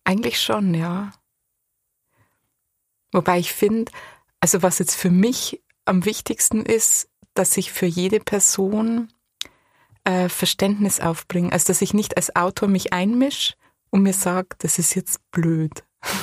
Eigentlich 0.05 0.41
schon, 0.41 0.73
ja. 0.73 1.11
Wobei 3.11 3.39
ich 3.39 3.51
finde, 3.53 3.91
also 4.39 4.61
was 4.61 4.79
jetzt 4.79 4.95
für 4.95 5.09
mich 5.09 5.61
am 5.83 6.05
wichtigsten 6.05 6.65
ist, 6.65 7.09
dass 7.33 7.57
ich 7.57 7.71
für 7.71 7.85
jede 7.85 8.21
Person 8.21 9.11
äh, 10.05 10.29
Verständnis 10.29 11.01
aufbringe. 11.01 11.51
Also 11.51 11.67
dass 11.67 11.81
ich 11.81 11.93
nicht 11.93 12.15
als 12.15 12.35
Autor 12.35 12.69
mich 12.69 12.93
einmische 12.93 13.55
und 13.89 14.03
mir 14.03 14.13
sage, 14.13 14.49
das 14.59 14.79
ist 14.79 14.95
jetzt 14.95 15.19
blöd. 15.31 15.83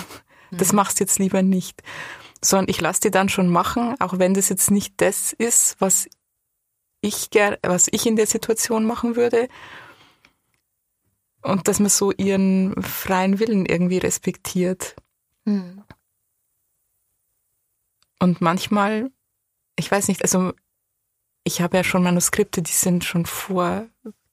Das 0.54 0.72
mhm. 0.72 0.76
machst 0.76 1.00
jetzt 1.00 1.18
lieber 1.18 1.40
nicht 1.40 1.82
sondern 2.44 2.68
ich 2.68 2.80
lasse 2.80 3.00
die 3.00 3.10
dann 3.10 3.28
schon 3.28 3.48
machen, 3.48 3.94
auch 4.00 4.18
wenn 4.18 4.34
das 4.34 4.48
jetzt 4.48 4.70
nicht 4.70 4.94
das 4.98 5.32
ist, 5.32 5.76
was 5.78 6.08
ich 7.00 7.28
was 7.62 7.88
ich 7.90 8.06
in 8.06 8.16
der 8.16 8.26
Situation 8.26 8.84
machen 8.84 9.16
würde. 9.16 9.48
Und 11.42 11.68
dass 11.68 11.80
man 11.80 11.90
so 11.90 12.12
ihren 12.12 12.80
freien 12.82 13.38
Willen 13.38 13.66
irgendwie 13.66 13.98
respektiert. 13.98 14.94
Mhm. 15.44 15.82
Und 18.20 18.40
manchmal, 18.40 19.10
ich 19.76 19.90
weiß 19.90 20.08
nicht, 20.08 20.22
also 20.22 20.52
ich 21.44 21.60
habe 21.60 21.76
ja 21.76 21.84
schon 21.84 22.04
Manuskripte, 22.04 22.62
die 22.62 22.72
sind 22.72 23.04
schon 23.04 23.26
vor 23.26 23.86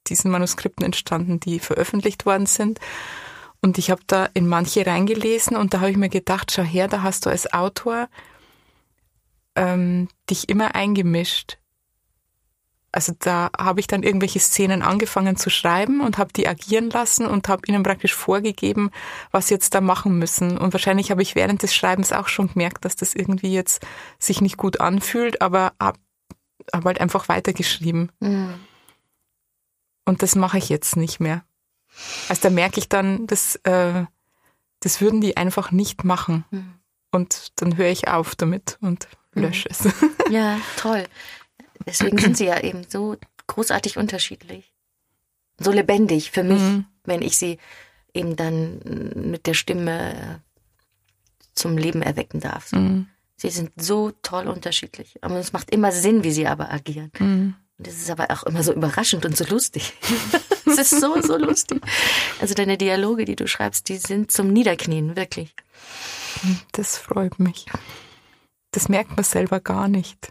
diesen 0.06 0.30
Manuskripten 0.30 0.84
entstanden, 0.84 1.40
die 1.40 1.58
veröffentlicht 1.58 2.26
worden 2.26 2.46
sind. 2.46 2.78
Und 3.60 3.78
ich 3.78 3.90
habe 3.90 4.02
da 4.06 4.28
in 4.32 4.46
manche 4.46 4.86
reingelesen 4.86 5.56
und 5.56 5.74
da 5.74 5.80
habe 5.80 5.90
ich 5.90 5.96
mir 5.96 6.08
gedacht, 6.08 6.52
schau 6.52 6.62
her, 6.62 6.88
da 6.88 7.02
hast 7.02 7.26
du 7.26 7.30
als 7.30 7.52
Autor 7.52 8.08
ähm, 9.54 10.08
dich 10.30 10.48
immer 10.48 10.74
eingemischt. 10.74 11.58
Also 12.92 13.12
da 13.18 13.50
habe 13.56 13.78
ich 13.78 13.86
dann 13.86 14.02
irgendwelche 14.02 14.40
Szenen 14.40 14.82
angefangen 14.82 15.36
zu 15.36 15.48
schreiben 15.48 16.00
und 16.00 16.18
habe 16.18 16.32
die 16.32 16.48
agieren 16.48 16.90
lassen 16.90 17.26
und 17.26 17.48
habe 17.48 17.62
ihnen 17.66 17.84
praktisch 17.84 18.14
vorgegeben, 18.14 18.90
was 19.30 19.46
sie 19.46 19.54
jetzt 19.54 19.74
da 19.74 19.80
machen 19.80 20.18
müssen. 20.18 20.58
Und 20.58 20.72
wahrscheinlich 20.72 21.10
habe 21.12 21.22
ich 21.22 21.36
während 21.36 21.62
des 21.62 21.74
Schreibens 21.74 22.12
auch 22.12 22.26
schon 22.26 22.52
gemerkt, 22.52 22.84
dass 22.84 22.96
das 22.96 23.14
irgendwie 23.14 23.52
jetzt 23.52 23.86
sich 24.18 24.40
nicht 24.40 24.56
gut 24.56 24.80
anfühlt, 24.80 25.40
aber 25.40 25.72
habe 25.80 25.98
hab 26.72 26.84
halt 26.84 27.00
einfach 27.00 27.28
weitergeschrieben. 27.28 28.10
Mhm. 28.18 28.54
Und 30.04 30.22
das 30.22 30.34
mache 30.34 30.58
ich 30.58 30.68
jetzt 30.68 30.96
nicht 30.96 31.20
mehr. 31.20 31.44
Also 32.28 32.42
da 32.42 32.50
merke 32.50 32.80
ich 32.80 32.88
dann, 32.88 33.26
dass, 33.28 33.56
äh, 33.62 34.04
das 34.80 35.00
würden 35.00 35.20
die 35.20 35.36
einfach 35.36 35.70
nicht 35.70 36.04
machen. 36.04 36.44
Mhm. 36.50 36.74
Und 37.12 37.52
dann 37.56 37.76
höre 37.76 37.90
ich 37.90 38.08
auf 38.08 38.34
damit 38.34 38.78
und 38.80 39.06
lösche 39.32 39.68
mhm. 39.68 39.90
es. 39.90 39.94
Ja, 40.30 40.60
toll. 40.76 41.06
Deswegen 41.86 42.18
sind 42.18 42.36
sie 42.36 42.46
ja 42.46 42.60
eben 42.62 42.84
so 42.88 43.16
großartig 43.46 43.96
unterschiedlich. 43.96 44.72
So 45.58 45.72
lebendig 45.72 46.30
für 46.30 46.42
mich, 46.42 46.60
mhm. 46.60 46.86
wenn 47.04 47.22
ich 47.22 47.36
sie 47.36 47.58
eben 48.14 48.36
dann 48.36 48.80
mit 49.14 49.46
der 49.46 49.54
Stimme 49.54 50.40
zum 51.54 51.76
Leben 51.76 52.02
erwecken 52.02 52.40
darf. 52.40 52.72
Mhm. 52.72 53.08
Sie 53.36 53.50
sind 53.50 53.70
so 53.76 54.10
toll 54.22 54.48
unterschiedlich. 54.48 55.18
Aber 55.22 55.36
es 55.36 55.52
macht 55.52 55.70
immer 55.70 55.92
Sinn, 55.92 56.24
wie 56.24 56.32
sie 56.32 56.46
aber 56.46 56.70
agieren. 56.70 57.10
Mhm. 57.18 57.54
Und 57.78 57.86
es 57.86 57.94
ist 57.94 58.10
aber 58.10 58.30
auch 58.30 58.42
immer 58.42 58.62
so 58.62 58.74
überraschend 58.74 59.24
und 59.24 59.36
so 59.36 59.44
lustig. 59.44 59.94
es 60.66 60.78
ist 60.78 61.00
so, 61.00 61.20
so 61.22 61.38
lustig. 61.38 61.80
Also 62.40 62.54
deine 62.54 62.76
Dialoge, 62.76 63.24
die 63.24 63.36
du 63.36 63.46
schreibst, 63.46 63.88
die 63.88 63.96
sind 63.96 64.30
zum 64.30 64.52
Niederknien, 64.52 65.16
wirklich. 65.16 65.54
Das 66.72 66.98
freut 66.98 67.38
mich. 67.38 67.66
Das 68.72 68.88
merkt 68.88 69.16
man 69.16 69.24
selber 69.24 69.60
gar 69.60 69.88
nicht. 69.88 70.28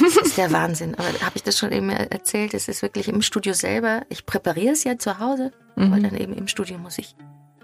Das 0.00 0.16
ist 0.16 0.36
der 0.36 0.52
Wahnsinn. 0.52 0.94
Aber 0.94 1.08
habe 1.08 1.32
ich 1.34 1.42
das 1.42 1.58
schon 1.58 1.72
eben 1.72 1.90
erzählt? 1.90 2.54
Es 2.54 2.68
ist 2.68 2.82
wirklich 2.82 3.08
im 3.08 3.22
Studio 3.22 3.52
selber. 3.52 4.02
Ich 4.08 4.26
präpariere 4.26 4.72
es 4.72 4.84
ja 4.84 4.98
zu 4.98 5.18
Hause, 5.18 5.52
mhm. 5.76 5.92
aber 5.92 6.02
dann 6.02 6.16
eben 6.16 6.34
im 6.34 6.48
Studio 6.48 6.78
muss 6.78 6.98
ich. 6.98 7.16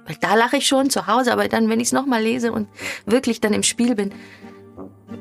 Weil 0.07 0.17
da 0.21 0.35
lache 0.35 0.57
ich 0.57 0.67
schon 0.67 0.91
zu 0.91 1.07
Hause, 1.07 1.33
aber 1.33 1.49
dann, 1.49 1.69
wenn 1.69 1.81
ich 1.81 1.89
es 1.89 1.93
nochmal 1.93 2.23
lese 2.23 2.53
und 2.53 2.69
wirklich 3.07 3.41
dann 3.41 3.53
im 3.53 3.63
Spiel 3.63 3.95
bin, 3.95 4.13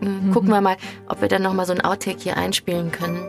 mhm. 0.02 0.32
gucken 0.32 0.50
wir 0.50 0.62
mal, 0.62 0.78
ob 1.08 1.22
wir 1.22 1.28
dann 1.28 1.44
nochmal 1.44 1.66
so 1.66 1.74
ein 1.74 1.82
Outtake 1.82 2.20
hier 2.20 2.38
einspielen 2.38 2.92
können. 2.92 3.20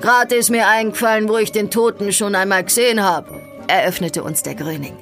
Gerade 0.00 0.34
ist 0.34 0.50
mir 0.50 0.68
eingefallen, 0.68 1.28
wo 1.28 1.38
ich 1.38 1.52
den 1.52 1.70
Toten 1.70 2.12
schon 2.12 2.34
einmal 2.34 2.64
gesehen 2.64 3.02
habe, 3.02 3.40
eröffnete 3.68 4.22
uns 4.22 4.42
der 4.42 4.54
Gröning. 4.54 4.94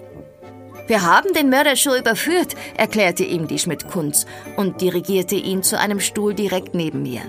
Wir 0.93 1.05
haben 1.05 1.33
den 1.33 1.49
Mörder 1.49 1.75
schon 1.75 1.99
überführt, 1.99 2.55
erklärte 2.77 3.25
ihm 3.25 3.49
die 3.49 3.59
Schmidt-Kunz 3.59 4.27
und 4.59 4.83
dirigierte 4.83 5.37
ihn 5.37 5.63
zu 5.63 5.79
einem 5.79 6.01
Stuhl 6.01 6.35
direkt 6.35 6.75
neben 6.75 7.01
mir. 7.01 7.23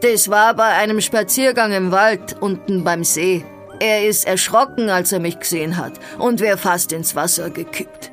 Das 0.00 0.30
war 0.30 0.54
bei 0.54 0.68
einem 0.68 1.02
Spaziergang 1.02 1.72
im 1.72 1.92
Wald 1.92 2.40
unten 2.40 2.82
beim 2.82 3.04
See. 3.04 3.44
Er 3.78 4.08
ist 4.08 4.26
erschrocken, 4.26 4.88
als 4.88 5.12
er 5.12 5.20
mich 5.20 5.38
gesehen 5.38 5.76
hat 5.76 6.00
und 6.18 6.40
wäre 6.40 6.56
fast 6.56 6.92
ins 6.92 7.14
Wasser 7.14 7.50
gekippt. 7.50 8.10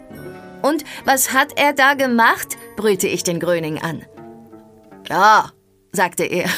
Und 0.61 0.83
was 1.05 1.31
hat 1.31 1.57
er 1.57 1.71
da 1.71 1.93
gemacht? 1.93 2.57
brüllte 2.75 3.07
ich 3.07 3.23
den 3.23 3.39
Gröning 3.39 3.81
an. 3.81 4.03
Ja, 5.07 5.51
sagte 5.93 6.25
er. 6.25 6.49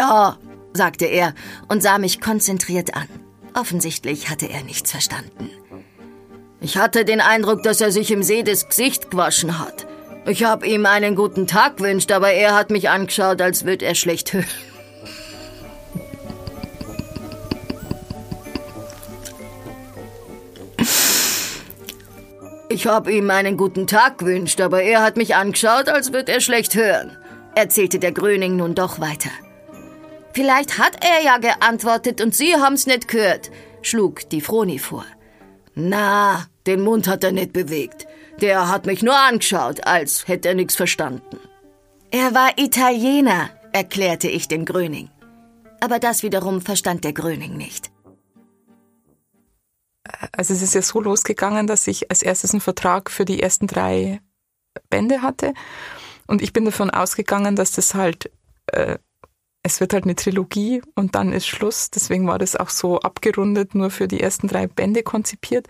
Ja, 0.00 0.38
sagte 0.72 1.04
er 1.04 1.34
und 1.68 1.82
sah 1.82 1.98
mich 1.98 2.22
konzentriert 2.22 2.94
an. 2.96 3.06
Offensichtlich 3.52 4.30
hatte 4.30 4.48
er 4.48 4.62
nichts 4.62 4.92
verstanden. 4.92 5.50
Ich 6.62 6.78
hatte 6.78 7.04
den 7.04 7.20
Eindruck, 7.20 7.62
dass 7.62 7.82
er 7.82 7.92
sich 7.92 8.10
im 8.10 8.22
See 8.22 8.42
das 8.42 8.66
Gesicht 8.66 9.10
gewaschen 9.10 9.58
hat. 9.58 9.86
Ich 10.24 10.42
habe 10.42 10.66
ihm 10.66 10.86
einen 10.86 11.16
guten 11.16 11.46
Tag 11.46 11.76
gewünscht, 11.76 12.12
aber 12.12 12.30
er 12.30 12.54
hat 12.54 12.70
mich 12.70 12.88
angeschaut, 12.88 13.42
als 13.42 13.66
würde 13.66 13.84
er 13.84 13.94
schlecht 13.94 14.32
hören. 14.32 14.46
Ich 22.70 22.86
habe 22.86 23.12
ihm 23.12 23.28
einen 23.28 23.58
guten 23.58 23.86
Tag 23.86 24.16
gewünscht, 24.16 24.62
aber 24.62 24.82
er 24.82 25.02
hat 25.02 25.18
mich 25.18 25.34
angeschaut, 25.34 25.90
als 25.90 26.14
würde 26.14 26.32
er 26.32 26.40
schlecht 26.40 26.74
hören, 26.74 27.18
erzählte 27.54 27.98
der 27.98 28.12
Gröning 28.12 28.56
nun 28.56 28.74
doch 28.74 28.98
weiter. 28.98 29.30
Vielleicht 30.32 30.78
hat 30.78 31.04
er 31.04 31.22
ja 31.22 31.38
geantwortet 31.38 32.20
und 32.20 32.34
Sie 32.34 32.54
haben's 32.54 32.86
nicht 32.86 33.08
gehört, 33.08 33.50
schlug 33.82 34.28
die 34.30 34.40
Froni 34.40 34.78
vor. 34.78 35.04
Na, 35.74 36.46
den 36.66 36.82
Mund 36.82 37.08
hat 37.08 37.24
er 37.24 37.32
nicht 37.32 37.52
bewegt. 37.52 38.06
Der 38.40 38.68
hat 38.68 38.86
mich 38.86 39.02
nur 39.02 39.16
angeschaut, 39.16 39.86
als 39.86 40.28
hätte 40.28 40.48
er 40.48 40.54
nichts 40.54 40.76
verstanden. 40.76 41.38
Er 42.10 42.34
war 42.34 42.58
Italiener, 42.58 43.50
erklärte 43.72 44.28
ich 44.28 44.48
dem 44.48 44.64
Gröning. 44.64 45.10
Aber 45.80 45.98
das 45.98 46.22
wiederum 46.22 46.60
verstand 46.60 47.04
der 47.04 47.12
Gröning 47.12 47.56
nicht. 47.56 47.90
Also 50.32 50.54
es 50.54 50.62
ist 50.62 50.74
ja 50.74 50.82
so 50.82 51.00
losgegangen, 51.00 51.66
dass 51.66 51.86
ich 51.86 52.10
als 52.10 52.22
erstes 52.22 52.52
einen 52.52 52.60
Vertrag 52.60 53.10
für 53.10 53.24
die 53.24 53.42
ersten 53.42 53.66
drei 53.66 54.20
Bände 54.88 55.22
hatte. 55.22 55.54
Und 56.26 56.42
ich 56.42 56.52
bin 56.52 56.64
davon 56.64 56.90
ausgegangen, 56.90 57.56
dass 57.56 57.72
das 57.72 57.94
halt 57.94 58.30
äh, 58.66 58.98
es 59.62 59.80
wird 59.80 59.92
halt 59.92 60.04
eine 60.04 60.16
Trilogie 60.16 60.82
und 60.94 61.14
dann 61.14 61.32
ist 61.32 61.46
Schluss. 61.46 61.90
Deswegen 61.90 62.26
war 62.26 62.38
das 62.38 62.56
auch 62.56 62.70
so 62.70 63.00
abgerundet, 63.00 63.74
nur 63.74 63.90
für 63.90 64.08
die 64.08 64.20
ersten 64.20 64.48
drei 64.48 64.66
Bände 64.66 65.02
konzipiert. 65.02 65.66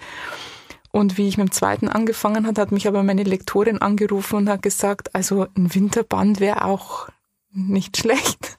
Und 0.93 1.19
wie 1.19 1.29
ich 1.29 1.37
mit 1.37 1.49
dem 1.49 1.53
zweiten 1.53 1.89
angefangen 1.89 2.47
hat, 2.47 2.59
hat 2.59 2.73
mich 2.73 2.89
aber 2.89 3.03
meine 3.03 3.23
Lektorin 3.23 3.81
angerufen 3.81 4.37
und 4.37 4.49
hat 4.49 4.63
gesagt, 4.63 5.15
also 5.15 5.47
ein 5.57 5.73
Winterband 5.75 6.41
wäre 6.41 6.65
auch 6.65 7.09
nicht 7.53 7.97
schlecht. 7.97 8.57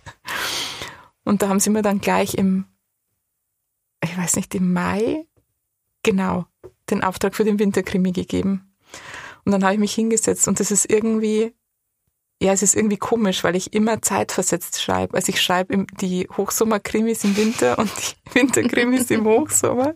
Und 1.24 1.42
da 1.42 1.50
haben 1.50 1.60
sie 1.60 1.70
mir 1.70 1.82
dann 1.82 2.02
gleich 2.02 2.36
im, 2.36 2.66
ich 4.04 4.18
weiß 4.18 4.38
nicht, 4.38 4.56
im 4.56 4.74
Mai, 4.74 5.28
genau, 6.04 6.46
den 6.90 7.04
Auftrag 7.04 7.36
für 7.36 7.44
den 7.44 7.60
Winterkrimi 7.60 8.12
gegeben. 8.12 8.74
Und 9.46 9.52
dann 9.52 9.64
habe 9.64 9.74
ich 9.74 9.80
mich 9.80 9.94
hingesetzt 9.94 10.48
und 10.48 10.60
das 10.60 10.72
ist 10.72 10.90
irgendwie 10.90 11.54
ja, 12.42 12.52
es 12.54 12.64
ist 12.64 12.76
irgendwie 12.76 12.98
komisch, 12.98 13.44
weil 13.44 13.56
ich 13.56 13.74
immer 13.74 14.02
zeitversetzt 14.02 14.82
schreibe. 14.82 15.14
Also 15.14 15.30
ich 15.30 15.40
schreibe 15.40 15.86
die 16.02 16.28
Hochsommerkrimis 16.36 17.24
im 17.24 17.38
Winter 17.38 17.78
und 17.78 17.92
die 18.00 18.36
Winterkrimis 18.36 19.12
im 19.12 19.26
Hochsommer. 19.26 19.94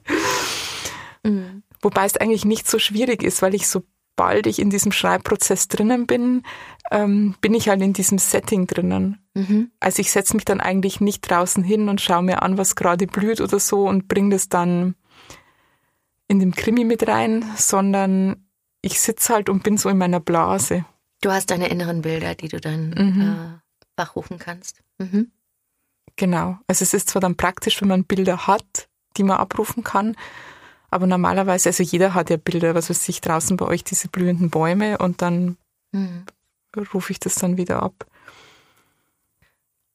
Mhm. 1.24 1.64
Wobei 1.82 2.06
es 2.06 2.18
eigentlich 2.18 2.46
nicht 2.46 2.70
so 2.70 2.78
schwierig 2.78 3.24
ist, 3.24 3.42
weil 3.42 3.56
ich 3.56 3.68
sobald 3.68 4.46
ich 4.46 4.60
in 4.60 4.70
diesem 4.70 4.92
Schreibprozess 4.92 5.70
drinnen 5.70 6.06
bin, 6.06 6.44
ähm, 6.92 7.36
bin 7.42 7.56
ich 7.56 7.68
halt 7.68 7.82
in 7.82 7.94
diesem 7.94 8.20
Setting 8.20 8.68
drinnen. 8.68 9.26
Mhm. 9.34 9.72
Also 9.80 10.02
ich 10.02 10.12
setze 10.12 10.36
mich 10.36 10.46
dann 10.46 10.62
eigentlich 10.62 11.02
nicht 11.02 11.22
draußen 11.22 11.64
hin 11.64 11.90
und 11.90 12.00
schaue 12.00 12.22
mir 12.22 12.44
an, 12.44 12.60
was 12.60 12.76
gerade 12.76 13.08
blüht 13.08 13.42
oder 13.42 13.60
so 13.60 13.88
und 13.88 14.08
bringe 14.08 14.30
das 14.30 14.50
dann 14.50 14.94
in 16.28 16.40
den 16.40 16.54
Krimi 16.54 16.84
mit 16.84 17.08
rein, 17.08 17.44
sondern 17.58 18.46
ich 18.82 19.00
sitze 19.00 19.34
halt 19.34 19.50
und 19.50 19.64
bin 19.64 19.78
so 19.78 19.90
in 19.90 19.98
meiner 19.98 20.20
Blase. 20.20 20.86
Du 21.26 21.32
hast 21.32 21.50
deine 21.50 21.70
inneren 21.70 22.04
Bilder, 22.04 22.36
die 22.36 22.50
du 22.50 22.62
dann 22.62 22.92
mhm. 22.92 23.22
äh, 23.22 24.00
wachrufen 24.00 24.38
kannst. 24.38 24.84
Mhm. 25.00 25.32
Genau. 26.18 26.60
Also 26.68 26.84
es 26.84 26.94
ist 26.94 27.10
zwar 27.10 27.20
dann 27.20 27.36
praktisch, 27.36 27.82
wenn 27.82 27.88
man 27.88 28.04
Bilder 28.04 28.46
hat, 28.46 28.90
die 29.18 29.24
man 29.24 29.38
abrufen 29.38 29.84
kann, 29.84 30.16
aber 30.92 31.08
normalerweise, 31.08 31.70
also 31.70 31.82
jeder 31.82 32.14
hat 32.14 32.30
ja 32.30 32.38
Bilder, 32.38 32.76
was 32.76 32.92
weiß 32.92 33.10
ich, 33.10 33.22
draußen 33.22 33.58
bei 33.58 33.66
euch 33.66 33.84
diese 33.84 34.08
blühenden 34.08 34.52
Bäume 34.52 35.00
und 35.00 35.24
dann 35.24 35.58
mhm. 35.94 36.26
rufe 36.94 37.12
ich 37.12 37.20
das 37.20 37.34
dann 37.34 37.58
wieder 37.58 37.82
ab. 37.82 38.06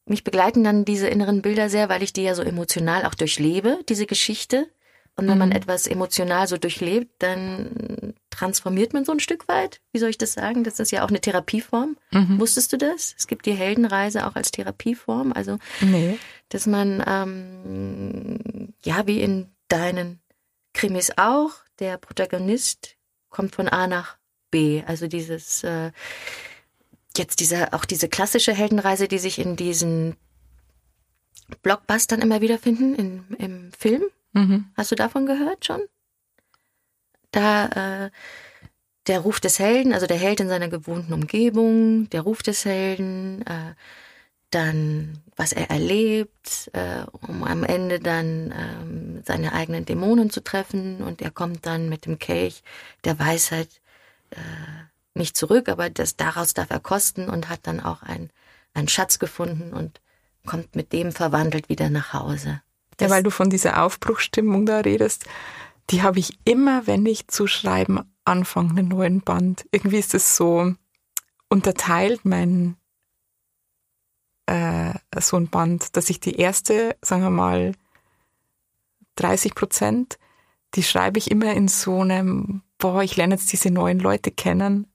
Mich 0.07 0.25
begleiten 0.25 0.65
dann 0.65 0.85
diese 0.85 1.07
inneren 1.07 1.43
Bilder 1.43 1.69
sehr, 1.69 1.89
weil 1.89 2.03
ich 2.03 2.13
die 2.13 2.25
ja 2.25 2.35
so 2.35 2.43
emotional 2.43 3.07
auch 3.07 3.15
durchlebe, 3.15 3.79
diese 3.89 4.07
Geschichte. 4.07 4.67
Und 5.15 5.29
wenn 5.29 5.35
mhm. 5.35 5.39
man 5.39 5.53
etwas 5.53 5.87
emotional 5.87 6.49
so 6.49 6.57
durchlebt, 6.57 7.23
dann 7.23 8.15
transformiert 8.41 8.95
man 8.95 9.05
so 9.05 9.13
ein 9.13 9.21
Stück 9.21 9.49
weit. 9.49 9.83
Wie 9.93 9.99
soll 9.99 10.09
ich 10.09 10.17
das 10.17 10.33
sagen? 10.33 10.65
Das 10.65 10.81
ist 10.81 10.93
ja 10.93 11.05
auch 11.05 11.11
eine 11.11 11.21
Therapieform. 11.21 11.99
Mhm. 12.11 12.41
Wusstest 12.41 12.73
du 12.73 12.79
das? 12.79 13.15
Es 13.19 13.27
gibt 13.27 13.45
die 13.45 13.53
Heldenreise 13.53 14.27
auch 14.27 14.35
als 14.35 14.51
Therapieform. 14.51 15.35
Also, 15.35 15.59
nee. 15.83 16.19
dass 16.49 16.67
man, 16.67 17.05
ähm, 17.07 18.73
ja, 18.83 19.07
wie 19.07 19.21
in 19.21 19.51
deinen 19.69 20.21
Krimis 20.73 21.13
auch, 21.17 21.51
der 21.81 21.99
Protagonist 21.99 22.97
kommt 23.29 23.55
von 23.55 23.69
A 23.69 23.87
nach 23.87 24.17
B. 24.51 24.83
Also 24.87 25.07
dieses, 25.07 25.63
äh, 25.63 25.93
jetzt 27.19 27.41
diese, 27.41 27.75
auch 27.75 27.85
diese 27.85 28.09
klassische 28.09 28.55
Heldenreise, 28.55 29.07
die 29.07 29.19
sich 29.19 29.39
in 29.39 29.57
diesen 29.57 30.17
Blockbustern 31.63 32.23
immer 32.23 32.41
wiederfinden, 32.41 32.95
in, 32.95 33.25
im 33.37 33.73
Film. 33.79 34.05
Mhm. 34.33 34.71
Hast 34.79 34.93
du 34.93 34.97
davon 34.97 35.27
gehört 35.27 35.67
schon? 35.67 35.81
Da 37.33 38.07
äh, 38.07 38.11
der 39.07 39.21
Ruf 39.21 39.41
des 39.41 39.59
Helden, 39.59 39.93
also 39.93 40.07
der 40.07 40.19
Held 40.19 40.41
in 40.41 40.49
seiner 40.49 40.69
gewohnten 40.69 41.13
Umgebung, 41.13 42.09
der 42.11 42.23
Ruf 42.23 42.43
des 42.43 42.65
Helden, 42.65 43.45
äh, 43.47 43.75
dann 44.51 45.23
was 45.37 45.53
er 45.53 45.71
erlebt, 45.71 46.71
äh, 46.73 47.05
um 47.27 47.45
am 47.45 47.65
Ende 47.65 48.01
dann 48.01 48.53
ähm, 48.57 49.23
seine 49.25 49.53
eigenen 49.53 49.85
Dämonen 49.85 50.31
zu 50.31 50.43
treffen 50.43 51.03
und 51.03 51.23
er 51.23 51.31
kommt 51.31 51.67
dann 51.67 51.89
mit 51.89 52.05
dem 52.05 52.19
Kelch 52.19 52.63
der 53.05 53.19
Weisheit 53.19 53.81
äh, 54.31 54.37
nicht 55.15 55.37
zurück, 55.37 55.69
aber 55.69 55.89
das 55.89 56.17
daraus 56.17 56.53
darf 56.53 56.71
er 56.71 56.81
kosten 56.81 57.29
und 57.29 57.49
hat 57.49 57.61
dann 57.63 57.81
auch 57.81 58.03
ein, 58.03 58.31
einen 58.75 58.89
Schatz 58.89 59.19
gefunden 59.19 59.73
und 59.73 60.01
kommt 60.47 60.75
mit 60.77 60.93
dem 60.93 61.13
verwandelt 61.13 61.69
wieder 61.69 61.91
nach 61.91 62.13
Hause. 62.13 62.61
Das 62.97 63.09
ja, 63.09 63.15
weil 63.15 63.23
du 63.23 63.31
von 63.31 63.51
dieser 63.51 63.83
Aufbruchstimmung 63.83 64.67
da 64.67 64.81
redest, 64.81 65.25
die 65.91 66.03
habe 66.03 66.19
ich 66.19 66.39
immer, 66.45 66.87
wenn 66.87 67.07
ich 67.07 67.29
zu 67.29 67.47
schreiben 67.47 68.01
anfange, 68.25 68.71
einen 68.71 68.89
neuen 68.89 69.21
Band. 69.23 69.67
Irgendwie 69.73 69.99
ist 69.99 70.15
es 70.15 70.37
so 70.37 70.75
unterteilt, 71.49 72.25
mein 72.25 72.77
äh, 74.47 74.95
so 75.21 75.37
ein 75.37 75.49
Band, 75.49 75.97
dass 75.97 76.11
ich 76.11 76.21
die 76.21 76.37
erste, 76.37 76.97
sagen 77.03 77.23
wir 77.23 77.31
mal, 77.31 77.73
30 79.17 79.55
Prozent, 79.55 80.19
die 80.75 80.83
schreibe 80.83 81.19
ich 81.19 81.31
immer 81.31 81.53
in 81.53 81.69
so 81.69 82.01
einem, 82.01 82.63
boah, 82.79 83.03
ich 83.03 83.17
lerne 83.17 83.35
jetzt 83.35 83.53
diese 83.53 83.71
neuen 83.71 83.99
Leute 83.99 84.31
kennen 84.31 84.91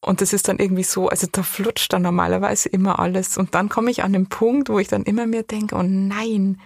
und 0.00 0.20
das 0.20 0.32
ist 0.32 0.48
dann 0.48 0.58
irgendwie 0.58 0.84
so, 0.84 1.08
also 1.08 1.26
da 1.30 1.42
flutscht 1.42 1.92
dann 1.92 2.02
normalerweise 2.02 2.68
immer 2.68 2.98
alles. 2.98 3.36
Und 3.36 3.54
dann 3.54 3.68
komme 3.68 3.90
ich 3.90 4.04
an 4.04 4.12
den 4.12 4.28
Punkt, 4.28 4.68
wo 4.68 4.78
ich 4.78 4.88
dann 4.88 5.02
immer 5.02 5.26
mehr 5.26 5.42
denke, 5.42 5.74
oh 5.74 5.82
nein. 5.82 6.60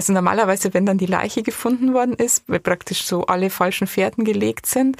Also 0.00 0.14
normalerweise, 0.14 0.72
wenn 0.72 0.86
dann 0.86 0.96
die 0.96 1.04
Leiche 1.04 1.42
gefunden 1.42 1.92
worden 1.92 2.14
ist, 2.14 2.44
weil 2.48 2.58
praktisch 2.58 3.04
so 3.04 3.26
alle 3.26 3.50
falschen 3.50 3.86
Fährten 3.86 4.24
gelegt 4.24 4.64
sind. 4.64 4.96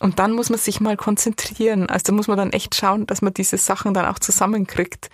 Und 0.00 0.18
dann 0.18 0.32
muss 0.32 0.50
man 0.50 0.58
sich 0.58 0.80
mal 0.80 0.96
konzentrieren. 0.96 1.88
Also 1.88 2.06
da 2.06 2.12
muss 2.14 2.26
man 2.26 2.36
dann 2.36 2.52
echt 2.52 2.74
schauen, 2.74 3.06
dass 3.06 3.22
man 3.22 3.32
diese 3.32 3.58
Sachen 3.58 3.94
dann 3.94 4.06
auch 4.06 4.18
zusammenkriegt. 4.18 5.08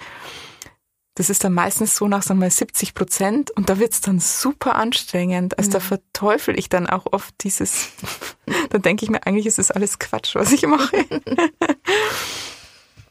das 1.17 1.29
ist 1.29 1.45
dann 1.45 1.53
meistens 1.53 1.97
so 1.97 2.09
nach 2.09 2.23
sagen 2.23 2.41
wir 2.41 2.47
mal 2.47 2.51
70 2.51 2.95
Prozent 2.95 3.51
und 3.51 3.69
da 3.69 3.79
wird's 3.79 4.01
dann 4.01 4.21
super 4.21 4.77
anstrengend. 4.77 5.59
Also 5.59 5.69
mhm. 5.69 5.73
da 5.75 5.81
verteufel 5.81 6.59
ich 6.59 6.71
dann 6.71 6.87
auch 6.87 7.05
oft 7.13 7.35
dieses, 7.45 7.91
da 8.71 8.79
denke 8.79 9.05
ich 9.05 9.11
mir, 9.11 9.27
eigentlich 9.27 9.45
ist 9.45 9.59
das 9.59 9.71
alles 9.71 9.99
Quatsch, 9.99 10.35
was 10.35 10.51
ich 10.51 10.67
mache. 10.67 10.97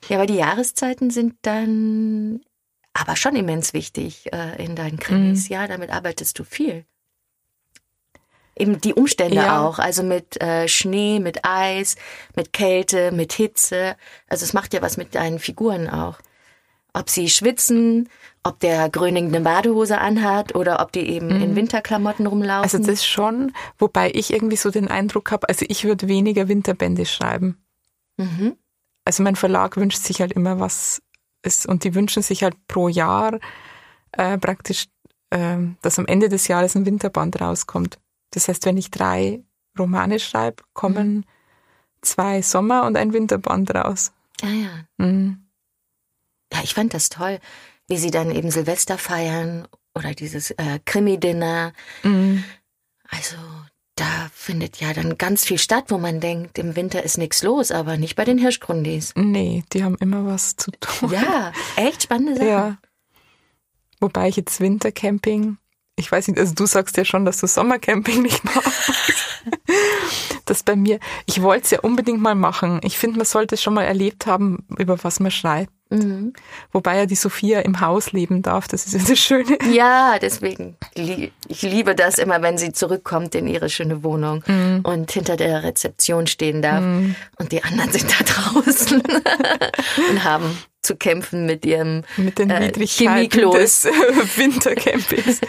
ja, 0.10 0.18
aber 0.18 0.26
die 0.26 0.38
Jahreszeiten 0.38 1.12
sind 1.12 1.36
dann 1.44 2.42
aber 2.96 3.16
schon 3.16 3.36
immens 3.36 3.74
wichtig 3.74 4.32
äh, 4.34 4.64
in 4.64 4.76
deinen 4.76 4.98
Krimis. 4.98 5.50
Mhm. 5.50 5.54
Ja, 5.54 5.68
damit 5.68 5.92
arbeitest 5.92 6.40
du 6.40 6.44
viel. 6.46 6.86
Eben 8.58 8.80
die 8.80 8.94
Umstände 8.94 9.36
ja. 9.36 9.62
auch, 9.62 9.80
also 9.80 10.02
mit 10.02 10.42
äh, 10.42 10.70
Schnee, 10.70 11.20
mit 11.20 11.44
Eis, 11.44 11.98
mit 12.38 12.54
Kälte, 12.54 13.12
mit 13.12 13.34
Hitze. 13.34 13.98
Also 14.30 14.46
es 14.46 14.54
macht 14.54 14.74
ja 14.74 14.82
was 14.82 14.96
mit 14.96 15.14
deinen 15.14 15.40
Figuren 15.40 15.90
auch. 15.90 16.20
Ob 16.94 17.10
sie 17.10 17.30
schwitzen, 17.30 18.10
ob 18.44 18.62
der 18.62 18.90
Gröning 18.90 19.28
eine 19.28 19.42
Badehose 19.42 19.98
anhat 19.98 20.56
oder 20.56 20.80
ob 20.80 20.94
die 20.94 21.02
eben 21.02 21.28
mhm. 21.28 21.44
in 21.44 21.56
Winterklamotten 21.58 22.26
rumlaufen. 22.26 22.64
Also 22.64 22.78
das 22.78 23.06
schon, 23.06 23.52
wobei 23.78 24.10
ich 24.14 24.32
irgendwie 24.32 24.56
so 24.56 24.72
den 24.72 24.88
Eindruck 24.88 25.32
habe, 25.32 25.50
also 25.50 25.66
ich 25.68 25.84
würde 25.84 26.08
weniger 26.08 26.48
Winterbände 26.48 27.06
schreiben. 27.06 27.62
Mhm. 28.16 28.56
Also 29.04 29.22
mein 29.22 29.36
Verlag 29.36 29.76
wünscht 29.76 30.02
sich 30.02 30.22
halt 30.22 30.32
immer 30.32 30.62
was 30.62 31.02
ist, 31.46 31.66
und 31.66 31.84
die 31.84 31.96
wünschen 31.96 32.24
sich 32.24 32.44
halt 32.44 32.56
pro 32.68 32.88
Jahr 32.88 33.40
äh, 34.12 34.38
praktisch, 34.38 34.86
äh, 35.30 35.58
dass 35.82 36.00
am 36.00 36.08
Ende 36.08 36.30
des 36.30 36.48
Jahres 36.48 36.76
ein 36.76 36.86
Winterband 36.86 37.40
rauskommt. 37.40 38.00
Das 38.32 38.48
heißt, 38.48 38.66
wenn 38.66 38.78
ich 38.78 38.92
drei 38.92 39.44
Romane 39.78 40.20
schreibe, 40.20 40.64
kommen 40.74 41.18
mhm. 41.18 41.24
zwei 42.02 42.42
Sommer- 42.42 42.86
und 42.86 42.98
ein 42.98 43.14
Winterband 43.14 43.74
raus. 43.74 44.12
Ah 44.42 44.48
ja. 44.48 44.86
Mhm. 44.98 45.46
Ja, 46.52 46.60
ich 46.64 46.74
fand 46.74 46.94
das 46.94 47.10
toll, 47.10 47.40
wie 47.88 47.98
sie 47.98 48.12
dann 48.12 48.32
eben 48.32 48.52
Silvester 48.52 48.98
feiern 48.98 49.68
oder 49.94 50.14
dieses 50.14 50.52
äh, 50.52 50.80
Krimi-Dinner. 50.86 51.74
Mhm. 52.04 52.44
Also 53.10 53.38
da 53.96 54.30
findet 54.34 54.82
ja 54.82 54.94
dann 54.94 55.18
ganz 55.18 55.46
viel 55.46 55.58
statt, 55.58 55.86
wo 55.88 55.98
man 55.98 56.20
denkt, 56.20 56.58
im 56.58 56.76
Winter 56.76 57.04
ist 57.04 57.18
nichts 57.18 57.44
los, 57.44 57.72
aber 57.72 57.98
nicht 57.98 58.16
bei 58.16 58.26
den 58.26 58.38
Hirschgrundis. 58.38 59.14
Nee, 59.16 59.64
die 59.72 59.84
haben 59.84 59.98
immer 60.00 60.26
was 60.26 60.56
zu 60.58 60.72
tun. 60.80 61.12
Ja, 61.12 61.54
echt 61.78 62.04
spannende 62.04 62.36
Sachen. 62.36 62.48
Ja. 62.48 62.78
Wobei 64.02 64.28
ich 64.28 64.36
jetzt 64.36 64.60
Wintercamping, 64.60 65.58
ich 65.96 66.12
weiß 66.12 66.28
nicht, 66.28 66.38
also 66.38 66.54
du 66.54 66.66
sagst 66.66 66.98
ja 66.98 67.06
schon, 67.06 67.24
dass 67.24 67.40
du 67.40 67.48
Sommercamping 67.48 68.22
nicht 68.22 68.44
machst. 68.44 68.92
das 70.46 70.64
bei 70.64 70.76
mir, 70.76 71.00
ich 71.26 71.42
wollte 71.42 71.64
es 71.64 71.72
ja 71.72 71.80
unbedingt 71.80 72.22
mal 72.22 72.36
machen. 72.36 72.82
Ich 72.84 72.98
finde, 72.98 73.18
man 73.18 73.26
sollte 73.26 73.56
es 73.56 73.64
schon 73.64 73.74
mal 73.74 73.86
erlebt 73.86 74.26
haben, 74.26 74.66
über 74.78 75.02
was 75.04 75.22
man 75.22 75.32
schreibt. 75.32 75.72
Mhm. 76.04 76.34
Wobei 76.72 76.98
ja 76.98 77.06
die 77.06 77.16
Sophia 77.16 77.62
im 77.62 77.82
Haus 77.82 78.12
leben 78.12 78.42
darf, 78.42 78.68
das 78.68 78.86
ist 78.86 78.94
ja 78.94 79.00
das 79.08 79.20
Schöne. 79.20 79.58
Ja, 79.72 80.18
deswegen. 80.20 80.78
Ich 80.96 81.62
liebe 81.62 81.96
das 81.96 82.18
immer, 82.18 82.42
wenn 82.42 82.58
sie 82.58 82.72
zurückkommt 82.72 83.36
in 83.36 83.48
ihre 83.48 83.70
schöne 83.70 84.04
Wohnung 84.04 84.44
mhm. 84.48 84.82
und 84.84 85.12
hinter 85.12 85.38
der 85.38 85.64
Rezeption 85.64 86.28
stehen 86.28 86.62
darf. 86.62 86.82
Mhm. 86.82 87.16
Und 87.38 87.52
die 87.52 87.64
anderen 87.64 87.92
sind 87.92 88.10
da 88.10 88.24
draußen 88.24 89.02
und 90.10 90.24
haben 90.24 90.58
zu 90.82 90.96
kämpfen 90.96 91.46
mit 91.46 91.66
ihrem 91.66 92.04
mit 92.18 92.38
den 92.38 92.50
äh, 92.50 92.72
des 92.72 92.96
Wintercampings. 93.86 95.42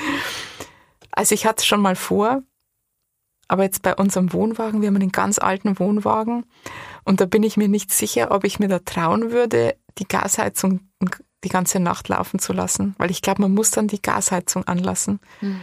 Also 1.12 1.34
ich 1.34 1.46
hatte 1.46 1.60
es 1.60 1.66
schon 1.66 1.80
mal 1.80 1.96
vor, 1.96 2.42
aber 3.48 3.62
jetzt 3.64 3.82
bei 3.82 3.94
unserem 3.94 4.32
Wohnwagen, 4.32 4.80
wir 4.80 4.88
haben 4.88 4.96
einen 4.96 5.12
ganz 5.12 5.38
alten 5.38 5.78
Wohnwagen 5.78 6.46
und 7.04 7.20
da 7.20 7.26
bin 7.26 7.42
ich 7.42 7.56
mir 7.56 7.68
nicht 7.68 7.92
sicher, 7.92 8.30
ob 8.30 8.44
ich 8.44 8.58
mir 8.58 8.68
da 8.68 8.80
trauen 8.80 9.30
würde, 9.30 9.76
die 9.98 10.08
Gasheizung 10.08 10.80
die 11.44 11.48
ganze 11.48 11.78
Nacht 11.78 12.08
laufen 12.08 12.38
zu 12.38 12.52
lassen, 12.52 12.94
weil 12.98 13.10
ich 13.10 13.22
glaube, 13.22 13.42
man 13.42 13.54
muss 13.54 13.70
dann 13.70 13.86
die 13.86 14.02
Gasheizung 14.02 14.64
anlassen. 14.64 15.20
Mhm. 15.40 15.60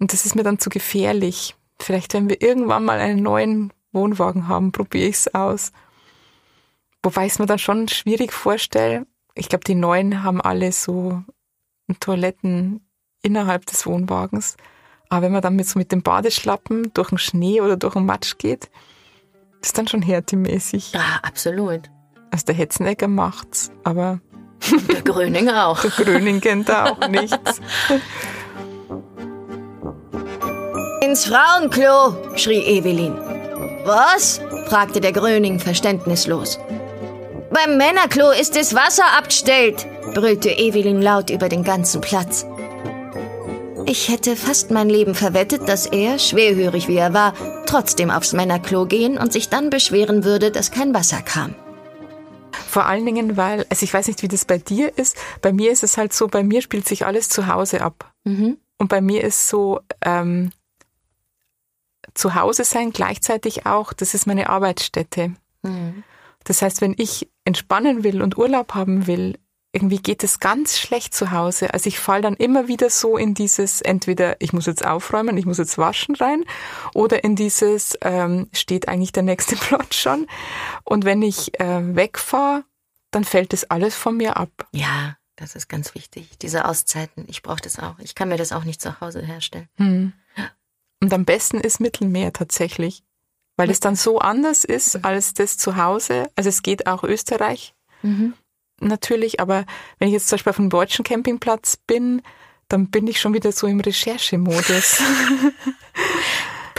Und 0.00 0.12
das 0.12 0.26
ist 0.26 0.34
mir 0.34 0.42
dann 0.42 0.58
zu 0.58 0.70
gefährlich. 0.70 1.54
Vielleicht, 1.78 2.14
wenn 2.14 2.28
wir 2.28 2.42
irgendwann 2.42 2.84
mal 2.84 2.98
einen 2.98 3.22
neuen 3.22 3.72
Wohnwagen 3.92 4.48
haben, 4.48 4.72
probiere 4.72 5.08
ich 5.08 5.16
es 5.16 5.34
aus. 5.34 5.72
Wobei 7.02 7.26
ich 7.26 7.32
es 7.32 7.38
mir 7.38 7.46
dann 7.46 7.58
schon 7.58 7.86
schwierig 7.88 8.32
vorstelle. 8.32 9.06
Ich 9.34 9.48
glaube, 9.48 9.64
die 9.64 9.74
neuen 9.74 10.22
haben 10.24 10.40
alle 10.40 10.72
so 10.72 11.22
Toiletten 12.00 12.86
innerhalb 13.22 13.66
des 13.66 13.86
Wohnwagens. 13.86 14.56
Aber 15.10 15.22
wenn 15.22 15.32
man 15.32 15.42
dann 15.42 15.54
mit 15.54 15.68
so 15.68 15.78
mit 15.78 15.92
dem 15.92 16.02
Badeschlappen 16.02 16.92
durch 16.94 17.10
den 17.10 17.18
Schnee 17.18 17.60
oder 17.60 17.76
durch 17.76 17.94
den 17.94 18.06
Matsch 18.06 18.38
geht, 18.38 18.70
ist 19.62 19.78
dann 19.78 19.86
schon 19.86 20.02
härtemäßig. 20.02 20.92
Ja, 20.92 21.20
absolut. 21.22 21.90
Also 22.34 22.46
der 22.46 22.56
Hetzenegger 22.56 23.06
macht's, 23.06 23.70
aber. 23.84 24.18
Der 24.92 25.02
Gröning 25.02 25.50
auch. 25.50 25.80
Der 25.80 25.90
Gröning 25.90 26.40
kennt 26.40 26.68
da 26.68 26.86
auch 26.86 27.08
nichts. 27.08 27.60
Ins 31.00 31.26
Frauenklo, 31.26 32.34
schrie 32.34 32.58
Evelyn. 32.58 33.14
Was? 33.84 34.40
fragte 34.66 35.00
der 35.00 35.12
Gröning 35.12 35.60
verständnislos. 35.60 36.58
Beim 37.52 37.76
Männerklo 37.76 38.32
ist 38.32 38.56
das 38.56 38.74
Wasser 38.74 39.04
abgestellt, 39.16 39.86
brüllte 40.12 40.50
Evelyn 40.50 41.00
laut 41.00 41.30
über 41.30 41.48
den 41.48 41.62
ganzen 41.62 42.00
Platz. 42.00 42.44
Ich 43.86 44.08
hätte 44.08 44.34
fast 44.34 44.72
mein 44.72 44.88
Leben 44.88 45.14
verwettet, 45.14 45.68
dass 45.68 45.86
er, 45.86 46.18
schwerhörig 46.18 46.88
wie 46.88 46.96
er 46.96 47.14
war, 47.14 47.32
trotzdem 47.66 48.10
aufs 48.10 48.32
Männerklo 48.32 48.86
gehen 48.86 49.18
und 49.18 49.32
sich 49.32 49.50
dann 49.50 49.70
beschweren 49.70 50.24
würde, 50.24 50.50
dass 50.50 50.72
kein 50.72 50.92
Wasser 50.94 51.22
kam. 51.22 51.54
Vor 52.66 52.86
allen 52.86 53.04
Dingen, 53.04 53.36
weil, 53.36 53.66
also 53.70 53.84
ich 53.84 53.92
weiß 53.92 54.08
nicht, 54.08 54.22
wie 54.22 54.28
das 54.28 54.44
bei 54.44 54.58
dir 54.58 54.96
ist. 54.98 55.16
Bei 55.42 55.52
mir 55.52 55.70
ist 55.70 55.82
es 55.82 55.96
halt 55.96 56.12
so, 56.12 56.28
bei 56.28 56.42
mir 56.42 56.62
spielt 56.62 56.86
sich 56.86 57.06
alles 57.06 57.28
zu 57.28 57.46
Hause 57.46 57.82
ab. 57.82 58.12
Mhm. 58.24 58.58
Und 58.78 58.88
bei 58.88 59.00
mir 59.00 59.22
ist 59.22 59.48
so, 59.48 59.80
ähm, 60.02 60.50
zu 62.14 62.34
Hause 62.34 62.64
sein 62.64 62.92
gleichzeitig 62.92 63.66
auch, 63.66 63.92
das 63.92 64.14
ist 64.14 64.26
meine 64.26 64.48
Arbeitsstätte. 64.48 65.34
Mhm. 65.62 66.04
Das 66.44 66.62
heißt, 66.62 66.80
wenn 66.80 66.94
ich 66.96 67.30
entspannen 67.44 68.04
will 68.04 68.22
und 68.22 68.38
Urlaub 68.38 68.74
haben 68.74 69.06
will, 69.06 69.38
irgendwie 69.74 69.98
geht 69.98 70.22
es 70.22 70.38
ganz 70.38 70.78
schlecht 70.78 71.14
zu 71.14 71.32
Hause. 71.32 71.74
Also 71.74 71.88
ich 71.88 71.98
fall 71.98 72.22
dann 72.22 72.34
immer 72.34 72.68
wieder 72.68 72.90
so 72.90 73.16
in 73.16 73.34
dieses, 73.34 73.80
entweder 73.80 74.40
ich 74.40 74.52
muss 74.52 74.66
jetzt 74.66 74.86
aufräumen, 74.86 75.36
ich 75.36 75.46
muss 75.46 75.58
jetzt 75.58 75.78
waschen 75.78 76.14
rein, 76.14 76.44
oder 76.94 77.24
in 77.24 77.34
dieses, 77.34 77.98
ähm, 78.00 78.48
steht 78.52 78.88
eigentlich 78.88 79.12
der 79.12 79.24
nächste 79.24 79.56
Plot 79.56 79.94
schon. 79.94 80.28
Und 80.84 81.04
wenn 81.04 81.22
ich 81.22 81.58
äh, 81.60 81.96
wegfahre, 81.96 82.64
dann 83.10 83.24
fällt 83.24 83.52
das 83.52 83.68
alles 83.70 83.96
von 83.96 84.16
mir 84.16 84.36
ab. 84.36 84.50
Ja, 84.72 85.16
das 85.36 85.56
ist 85.56 85.68
ganz 85.68 85.94
wichtig. 85.94 86.38
Diese 86.38 86.66
Auszeiten, 86.66 87.24
ich 87.28 87.42
brauche 87.42 87.60
das 87.60 87.78
auch. 87.80 87.98
Ich 87.98 88.14
kann 88.14 88.28
mir 88.28 88.36
das 88.36 88.52
auch 88.52 88.64
nicht 88.64 88.80
zu 88.80 89.00
Hause 89.00 89.22
herstellen. 89.22 89.68
Hm. 89.76 90.12
Und 91.00 91.12
am 91.12 91.24
besten 91.24 91.60
ist 91.60 91.80
Mittelmeer 91.80 92.32
tatsächlich, 92.32 93.02
weil 93.56 93.70
es 93.70 93.80
dann 93.80 93.96
so 93.96 94.20
anders 94.20 94.64
ist 94.64 94.98
mhm. 94.98 95.04
als 95.04 95.34
das 95.34 95.58
zu 95.58 95.76
Hause. 95.76 96.30
Also 96.34 96.48
es 96.48 96.62
geht 96.62 96.86
auch 96.86 97.02
Österreich. 97.02 97.74
Mhm 98.02 98.34
natürlich, 98.80 99.40
aber 99.40 99.64
wenn 99.98 100.08
ich 100.08 100.14
jetzt 100.14 100.28
zum 100.28 100.36
Beispiel 100.36 100.50
auf 100.50 100.58
einem 100.58 100.70
deutschen 100.70 101.04
Campingplatz 101.04 101.76
bin, 101.76 102.22
dann 102.68 102.90
bin 102.90 103.06
ich 103.06 103.20
schon 103.20 103.34
wieder 103.34 103.52
so 103.52 103.66
im 103.66 103.80
Recherchemodus. 103.80 105.02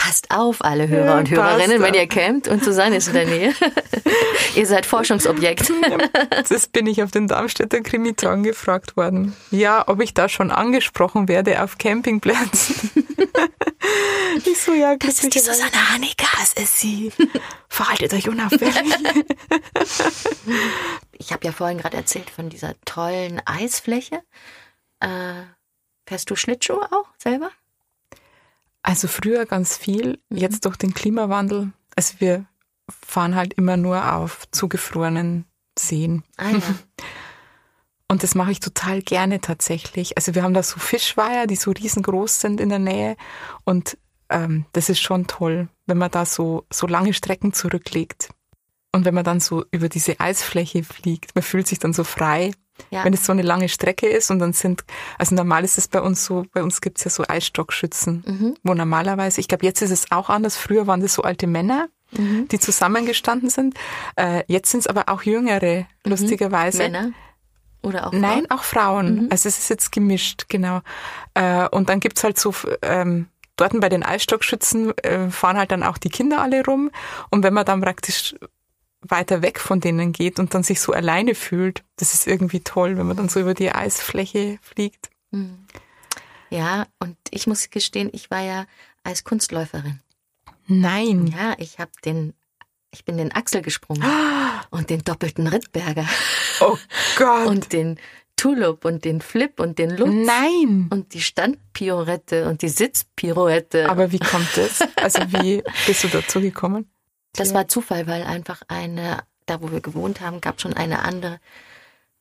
Passt 0.06 0.30
auf, 0.30 0.64
alle 0.64 0.86
Hörer 0.86 1.06
ja, 1.06 1.18
und 1.18 1.30
Hörerinnen, 1.30 1.82
wenn 1.82 1.94
ihr 1.94 2.06
campt 2.06 2.46
und 2.46 2.62
Susanne 2.62 2.94
ist 2.94 3.08
in 3.08 3.14
der 3.14 3.26
Nähe. 3.26 3.52
ihr 4.54 4.64
seid 4.64 4.86
Forschungsobjekt. 4.86 5.72
das 6.48 6.68
bin 6.68 6.86
ich 6.86 7.02
auf 7.02 7.10
den 7.10 7.26
Darmstädter 7.26 7.80
Krimitagen 7.80 8.44
gefragt 8.44 8.96
worden. 8.96 9.34
Ja, 9.50 9.82
ob 9.88 10.00
ich 10.00 10.14
da 10.14 10.28
schon 10.28 10.52
angesprochen 10.52 11.26
werde 11.26 11.60
auf 11.60 11.78
Campingplätzen. 11.78 12.92
ich 14.44 14.60
so, 14.60 14.74
ja, 14.74 14.94
Das 14.94 15.24
ist 15.24 15.34
die 15.34 15.40
Susanne 15.40 15.92
Hanika. 15.92 16.28
Das 16.38 16.52
ist 16.52 16.78
sie. 16.78 17.10
Verhaltet 17.68 18.14
euch 18.14 18.28
unauffällig. 18.28 18.76
ich 21.18 21.32
habe 21.32 21.44
ja 21.44 21.50
vorhin 21.50 21.78
gerade 21.78 21.96
erzählt 21.96 22.30
von 22.30 22.48
dieser 22.48 22.80
tollen 22.84 23.42
Eisfläche. 23.44 24.22
Äh, 25.00 25.42
fährst 26.06 26.30
du 26.30 26.36
Schlittschuhe 26.36 26.86
auch 26.92 27.08
selber? 27.18 27.50
Also 28.86 29.08
früher 29.08 29.46
ganz 29.46 29.76
viel, 29.76 30.20
mhm. 30.28 30.36
jetzt 30.38 30.64
durch 30.64 30.76
den 30.76 30.94
Klimawandel. 30.94 31.72
Also 31.96 32.14
wir 32.20 32.46
fahren 32.88 33.34
halt 33.34 33.54
immer 33.54 33.76
nur 33.76 34.14
auf 34.14 34.48
zugefrorenen 34.52 35.44
Seen. 35.76 36.22
Ah, 36.36 36.50
ja. 36.50 36.60
Und 38.08 38.22
das 38.22 38.36
mache 38.36 38.52
ich 38.52 38.60
total 38.60 39.02
gerne 39.02 39.40
tatsächlich. 39.40 40.16
Also 40.16 40.36
wir 40.36 40.44
haben 40.44 40.54
da 40.54 40.62
so 40.62 40.78
Fischweiher, 40.78 41.48
die 41.48 41.56
so 41.56 41.72
riesengroß 41.72 42.40
sind 42.40 42.60
in 42.60 42.68
der 42.68 42.78
Nähe. 42.78 43.16
Und 43.64 43.98
ähm, 44.28 44.66
das 44.70 44.88
ist 44.88 45.00
schon 45.00 45.26
toll, 45.26 45.68
wenn 45.86 45.98
man 45.98 46.12
da 46.12 46.24
so, 46.24 46.64
so 46.72 46.86
lange 46.86 47.12
Strecken 47.12 47.52
zurücklegt. 47.52 48.28
Und 48.92 49.04
wenn 49.04 49.14
man 49.14 49.24
dann 49.24 49.40
so 49.40 49.64
über 49.72 49.88
diese 49.88 50.20
Eisfläche 50.20 50.84
fliegt, 50.84 51.34
man 51.34 51.42
fühlt 51.42 51.66
sich 51.66 51.80
dann 51.80 51.92
so 51.92 52.04
frei. 52.04 52.52
Ja. 52.90 53.04
Wenn 53.04 53.12
es 53.12 53.24
so 53.24 53.32
eine 53.32 53.42
lange 53.42 53.68
Strecke 53.68 54.06
ist 54.06 54.30
und 54.30 54.38
dann 54.38 54.52
sind, 54.52 54.84
also 55.18 55.34
normal 55.34 55.64
ist 55.64 55.78
es 55.78 55.88
bei 55.88 56.00
uns 56.00 56.24
so, 56.24 56.44
bei 56.52 56.62
uns 56.62 56.80
gibt's 56.80 57.04
ja 57.04 57.10
so 57.10 57.24
Eisstockschützen, 57.26 58.24
mhm. 58.26 58.54
wo 58.62 58.74
normalerweise, 58.74 59.40
ich 59.40 59.48
glaube, 59.48 59.64
jetzt 59.64 59.82
ist 59.82 59.90
es 59.90 60.12
auch 60.12 60.30
anders, 60.30 60.56
früher 60.56 60.86
waren 60.86 61.00
das 61.00 61.14
so 61.14 61.22
alte 61.22 61.46
Männer, 61.46 61.88
mhm. 62.12 62.48
die 62.48 62.58
zusammengestanden 62.58 63.50
sind. 63.50 63.74
Äh, 64.16 64.44
jetzt 64.46 64.70
sind 64.70 64.80
es 64.80 64.86
aber 64.86 65.08
auch 65.08 65.22
jüngere, 65.22 65.80
mhm. 65.80 66.10
lustigerweise. 66.10 66.78
Männer? 66.78 67.10
Oder 67.82 68.06
auch 68.06 68.10
Frauen? 68.10 68.20
Nein, 68.20 68.50
auch 68.50 68.64
Frauen. 68.64 69.14
Mhm. 69.14 69.28
Also 69.30 69.48
es 69.48 69.58
ist 69.58 69.68
jetzt 69.68 69.92
gemischt, 69.92 70.46
genau. 70.48 70.80
Äh, 71.34 71.68
und 71.68 71.88
dann 71.88 72.00
gibt's 72.00 72.24
halt 72.24 72.38
so, 72.38 72.54
ähm, 72.82 73.28
dort 73.56 73.78
bei 73.80 73.88
den 73.88 74.02
Eisstockschützen 74.02 74.96
äh, 74.98 75.30
fahren 75.30 75.56
halt 75.56 75.70
dann 75.70 75.82
auch 75.82 75.98
die 75.98 76.10
Kinder 76.10 76.40
alle 76.40 76.64
rum. 76.64 76.90
Und 77.30 77.42
wenn 77.42 77.54
man 77.54 77.64
dann 77.64 77.80
praktisch 77.80 78.34
weiter 79.00 79.42
weg 79.42 79.60
von 79.60 79.80
denen 79.80 80.12
geht 80.12 80.38
und 80.38 80.54
dann 80.54 80.62
sich 80.62 80.80
so 80.80 80.92
alleine 80.92 81.34
fühlt, 81.34 81.84
das 81.96 82.14
ist 82.14 82.26
irgendwie 82.26 82.60
toll, 82.60 82.96
wenn 82.98 83.06
man 83.06 83.16
dann 83.16 83.28
so 83.28 83.40
über 83.40 83.54
die 83.54 83.70
Eisfläche 83.70 84.58
fliegt. 84.62 85.10
Mhm. 85.30 85.66
Ja, 86.50 86.86
und 86.98 87.16
ich 87.30 87.46
muss 87.46 87.70
gestehen, 87.70 88.10
ich 88.12 88.30
war 88.30 88.42
ja 88.42 88.66
als 89.02 89.24
Kunstläuferin. 89.24 90.00
Nein. 90.66 91.26
Ja, 91.26 91.54
ich 91.58 91.78
habe 91.78 91.90
den 92.04 92.34
ich 92.92 93.04
bin 93.04 93.18
den 93.18 93.32
Axel 93.32 93.60
gesprungen 93.60 94.02
und 94.70 94.88
den 94.88 95.02
doppelten 95.02 95.46
Rittberger. 95.46 96.08
Oh 96.60 96.78
Gott. 97.18 97.46
Und 97.46 97.72
den 97.72 97.98
Tulip 98.36 98.84
und 98.84 99.04
den 99.04 99.20
Flip 99.20 99.58
und 99.60 99.78
den 99.78 99.90
Lutz. 99.90 100.10
Nein. 100.12 100.88
Und 100.90 101.12
die 101.12 101.20
Standpirouette 101.20 102.48
und 102.48 102.62
die 102.62 102.68
Sitzpirouette. 102.68 103.88
Aber 103.88 104.12
wie 104.12 104.18
kommt 104.18 104.56
das? 104.56 104.80
Also 104.96 105.20
wie 105.32 105.62
bist 105.86 106.04
du 106.04 106.08
dazu 106.08 106.40
gekommen? 106.40 106.90
Das 107.36 107.54
war 107.54 107.68
Zufall, 107.68 108.06
weil 108.06 108.22
einfach 108.22 108.62
eine, 108.68 109.22
da 109.46 109.60
wo 109.62 109.70
wir 109.70 109.80
gewohnt 109.80 110.20
haben, 110.20 110.40
gab 110.40 110.60
schon 110.60 110.74
eine 110.74 111.02
andere, 111.02 111.40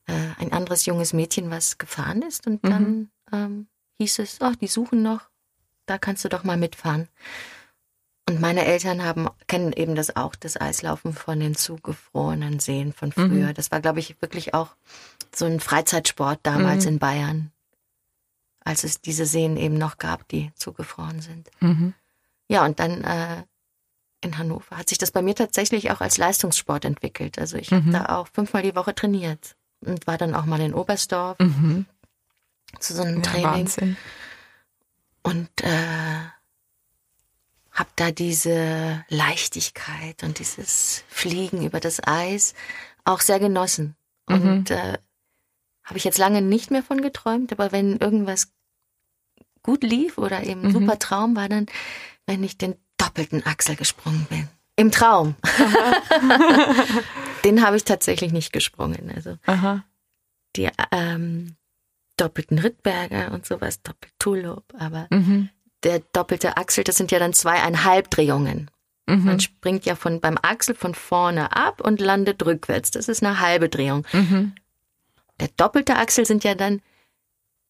äh, 0.08 0.14
ein 0.40 0.52
anderes 0.52 0.86
junges 0.86 1.14
Mädchen, 1.14 1.50
was 1.52 1.78
gefahren 1.78 2.22
ist. 2.22 2.48
Und 2.48 2.64
dann 2.66 2.84
mhm. 2.84 3.10
ähm, 3.32 3.68
hieß 4.00 4.20
es, 4.20 4.40
oh, 4.42 4.52
die 4.60 4.68
suchen 4.68 5.02
noch, 5.02 5.30
da 5.86 5.98
kannst 5.98 6.26
du 6.26 6.30
doch 6.30 6.44
mal 6.44 6.58
mitfahren. 6.58 7.08
Und 8.28 8.42
meine 8.42 8.66
Eltern 8.66 9.04
haben, 9.04 9.30
kennen 9.48 9.72
eben 9.72 9.96
das 9.96 10.16
auch, 10.16 10.36
das 10.36 10.60
Eislaufen 10.60 11.14
von 11.14 11.40
den 11.40 11.56
zugefrorenen 11.56 12.60
Seen 12.60 12.92
von 12.92 13.12
früher. 13.12 13.50
Mhm. 13.50 13.54
Das 13.54 13.72
war, 13.72 13.82
glaube 13.82 14.00
ich, 14.00 14.20
wirklich 14.20 14.56
auch 14.56 14.76
so 15.34 15.46
ein 15.46 15.60
Freizeitsport 15.60 16.40
damals 16.42 16.86
mhm. 16.86 16.94
in 16.94 17.00
Bayern, 17.00 17.52
als 18.62 18.84
es 18.84 19.00
diese 19.00 19.28
Seen 19.28 19.58
eben 19.58 19.78
noch 19.78 20.00
gab, 20.00 20.28
die 20.28 20.52
zugefroren 20.56 21.22
sind. 21.22 21.52
Mhm. 21.60 21.94
Ja, 22.48 22.66
und 22.66 22.80
dann 22.80 23.04
äh, 23.04 23.44
in 24.26 24.38
Hannover 24.38 24.78
hat 24.78 24.90
sich 24.90 24.98
das 24.98 25.12
bei 25.12 25.22
mir 25.22 25.36
tatsächlich 25.36 25.92
auch 25.92 26.02
als 26.02 26.18
Leistungssport 26.18 26.86
entwickelt. 26.86 27.40
Also 27.40 27.58
ich 27.58 27.72
habe 27.72 27.84
mhm. 27.84 27.94
da 27.94 28.06
auch 28.18 28.28
fünfmal 28.28 28.64
die 28.64 28.76
Woche 28.76 28.94
trainiert 28.94 29.56
und 29.82 30.06
war 30.08 30.18
dann 30.18 30.36
auch 30.36 30.46
mal 30.46 30.60
in 30.60 30.74
Oberstdorf 30.74 31.40
mhm. 31.40 31.86
zu 32.80 32.94
so 32.94 33.04
einem 33.04 33.18
ja, 33.18 33.22
Training. 33.22 33.46
Wahnsinn. 33.46 33.98
Und 35.24 35.50
äh, 35.64 36.26
habe 37.72 37.90
da 37.96 38.12
diese 38.12 39.04
Leichtigkeit 39.10 40.24
und 40.24 40.40
dieses 40.40 41.04
Fliegen 41.08 41.66
über 41.66 41.80
das 41.80 42.06
Eis 42.06 42.54
auch 43.04 43.22
sehr 43.22 43.40
genossen. 43.40 43.96
Mhm. 44.28 44.36
Und 44.36 44.72
äh, 44.72 44.98
habe 45.84 45.98
ich 45.98 46.04
jetzt 46.04 46.18
lange 46.18 46.42
nicht 46.42 46.72
mehr 46.72 46.84
von 46.84 47.02
geträumt, 47.02 47.52
aber 47.52 47.72
wenn 47.72 47.98
irgendwas 47.98 48.52
gut 49.62 49.84
lief 49.84 50.18
oder 50.18 50.44
eben 50.44 50.64
mhm. 50.64 50.72
super 50.72 51.00
Traum 51.00 51.36
war, 51.36 51.50
dann, 51.50 51.66
wenn 52.26 52.44
ich 52.44 52.58
den 52.58 52.76
doppelten 53.06 53.46
Achsel 53.46 53.76
gesprungen 53.76 54.26
bin. 54.30 54.48
Im 54.76 54.92
Traum. 54.92 55.36
den 57.46 57.66
habe 57.66 57.78
ich 57.78 57.86
tatsächlich 57.86 58.34
nicht 58.34 58.52
gesprungen. 58.52 59.12
Also 59.16 59.38
Aha. 59.46 59.84
die 60.56 60.70
ähm, 60.92 61.56
doppelten 62.18 62.60
Rittberger 62.60 63.32
und 63.32 63.46
sowas, 63.46 63.82
doppelt 63.82 64.14
Tulop, 64.20 64.66
aber 64.78 65.08
mhm 65.12 65.50
der 65.86 66.00
doppelte 66.12 66.58
Achsel, 66.58 66.84
das 66.84 66.98
sind 66.98 67.12
ja 67.12 67.20
dann 67.20 67.32
zweieinhalb 67.32 68.10
Drehungen. 68.10 68.70
Mhm. 69.08 69.24
Man 69.24 69.40
springt 69.40 69.86
ja 69.86 69.96
von 69.96 70.20
beim 70.20 70.38
Achsel 70.42 70.76
von 70.76 70.96
vorne 70.96 71.56
ab 71.56 71.80
und 71.80 72.02
landet 72.02 72.44
rückwärts. 72.44 72.92
Das 72.92 73.08
ist 73.08 73.24
eine 73.24 73.40
halbe 73.40 73.70
Drehung. 73.70 74.06
Mhm. 74.12 74.54
Der 75.40 75.50
doppelte 75.56 75.96
Achsel 75.96 76.26
sind 76.26 76.44
ja 76.44 76.56
dann 76.56 76.82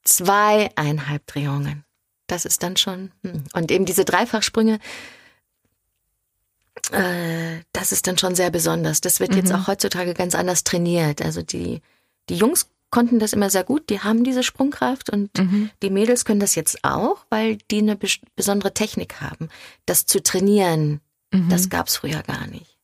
zweieinhalb 0.04 1.28
Drehungen. 1.28 1.84
Das 2.28 2.45
ist 2.45 2.63
dann 2.63 2.78
schon. 2.78 3.12
Hm. 3.24 3.43
Und 3.54 3.71
eben 3.71 3.86
diese 3.86 4.06
Dreifachsprünge, 4.06 4.80
äh, 6.91 7.62
das 7.74 7.91
ist 7.91 8.08
dann 8.08 8.17
schon 8.17 8.36
sehr 8.36 8.52
besonders. 8.52 9.02
Das 9.02 9.19
wird 9.19 9.32
mhm. 9.32 9.38
jetzt 9.38 9.54
auch 9.54 9.67
heutzutage 9.67 10.13
ganz 10.13 10.36
anders 10.36 10.63
trainiert. 10.63 11.21
Also 11.21 11.41
die, 11.41 11.82
die 12.30 12.36
Jungs 12.36 12.67
konnten 12.89 13.19
das 13.19 13.34
immer 13.34 13.50
sehr 13.50 13.63
gut, 13.63 13.89
die 13.89 14.00
haben 14.00 14.24
diese 14.24 14.41
Sprungkraft 14.43 15.10
und 15.10 15.38
mhm. 15.38 15.69
die 15.84 15.89
Mädels 15.89 16.24
können 16.24 16.39
das 16.39 16.56
jetzt 16.56 16.84
auch, 16.84 17.26
weil 17.30 17.58
die 17.69 17.80
eine 17.80 17.98
besondere 18.36 18.74
Technik 18.74 19.19
haben. 19.19 19.50
Das 19.86 20.06
zu 20.06 20.24
trainieren, 20.24 21.02
mhm. 21.32 21.50
das 21.50 21.69
gab's 21.69 21.98
früher 21.98 22.24
gar 22.24 22.48
nicht. 22.48 22.78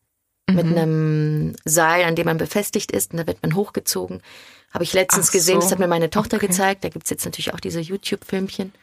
Mhm. 0.49 0.55
Mit 0.55 0.65
einem 0.65 1.55
Seil, 1.63 2.03
an 2.03 2.15
dem 2.15 2.25
man 2.25 2.37
befestigt 2.37 2.91
ist, 2.91 3.11
und 3.11 3.19
da 3.19 3.27
wird 3.27 3.41
man 3.41 3.55
hochgezogen. 3.55 4.21
Habe 4.71 4.83
ich 4.83 4.93
letztens 4.93 5.29
Ach 5.29 5.33
gesehen, 5.33 5.55
so. 5.55 5.61
das 5.61 5.71
hat 5.71 5.79
mir 5.79 5.87
meine 5.87 6.09
Tochter 6.09 6.37
okay. 6.37 6.47
gezeigt. 6.47 6.83
Da 6.83 6.89
gibt's 6.89 7.09
jetzt 7.09 7.25
natürlich 7.25 7.53
auch 7.53 7.59
diese 7.59 7.79
YouTube-Filmchen. 7.79 8.73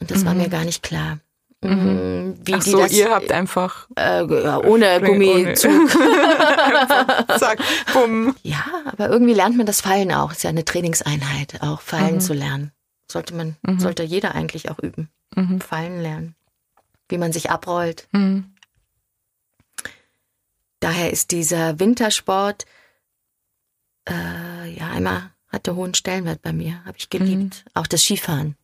Und 0.00 0.10
das 0.10 0.24
war 0.24 0.34
mir 0.34 0.46
mhm. 0.46 0.50
gar 0.50 0.64
nicht 0.64 0.82
klar. 0.82 1.18
Mhm. 1.62 1.70
mhm. 1.70 2.40
Wie 2.42 2.54
Ach 2.54 2.62
so, 2.62 2.78
das, 2.78 2.92
ihr 2.92 3.10
habt 3.10 3.30
einfach 3.32 3.86
äh, 3.98 4.24
ja, 4.24 4.58
ohne 4.58 5.00
Gummizug. 5.00 5.90
Zack, 7.38 7.58
bumm. 7.92 8.34
Ja, 8.42 8.64
aber 8.86 9.10
irgendwie 9.10 9.34
lernt 9.34 9.56
man 9.56 9.66
das 9.66 9.80
Fallen 9.80 10.12
auch. 10.12 10.32
Ist 10.32 10.42
ja 10.42 10.50
eine 10.50 10.64
Trainingseinheit, 10.64 11.60
auch 11.62 11.80
Fallen 11.80 12.14
mhm. 12.14 12.20
zu 12.20 12.32
lernen. 12.32 12.72
Sollte 13.10 13.34
man, 13.34 13.56
mhm. 13.62 13.78
sollte 13.78 14.02
jeder 14.02 14.34
eigentlich 14.34 14.70
auch 14.70 14.78
üben. 14.78 15.10
Mhm. 15.34 15.60
Fallen 15.60 16.00
lernen. 16.00 16.34
Wie 17.08 17.18
man 17.18 17.32
sich 17.32 17.50
abrollt. 17.50 18.08
Mhm. 18.12 18.54
Daher 20.78 21.10
ist 21.10 21.30
dieser 21.30 21.78
Wintersport, 21.78 22.64
äh, 24.08 24.70
ja, 24.72 24.88
einmal 24.88 25.30
hatte 25.48 25.74
hohen 25.74 25.94
Stellenwert 25.94 26.42
bei 26.42 26.52
mir. 26.52 26.82
Habe 26.84 26.96
ich 26.96 27.10
geliebt. 27.10 27.64
Auch 27.74 27.86
das 27.86 28.02
Skifahren. 28.02 28.56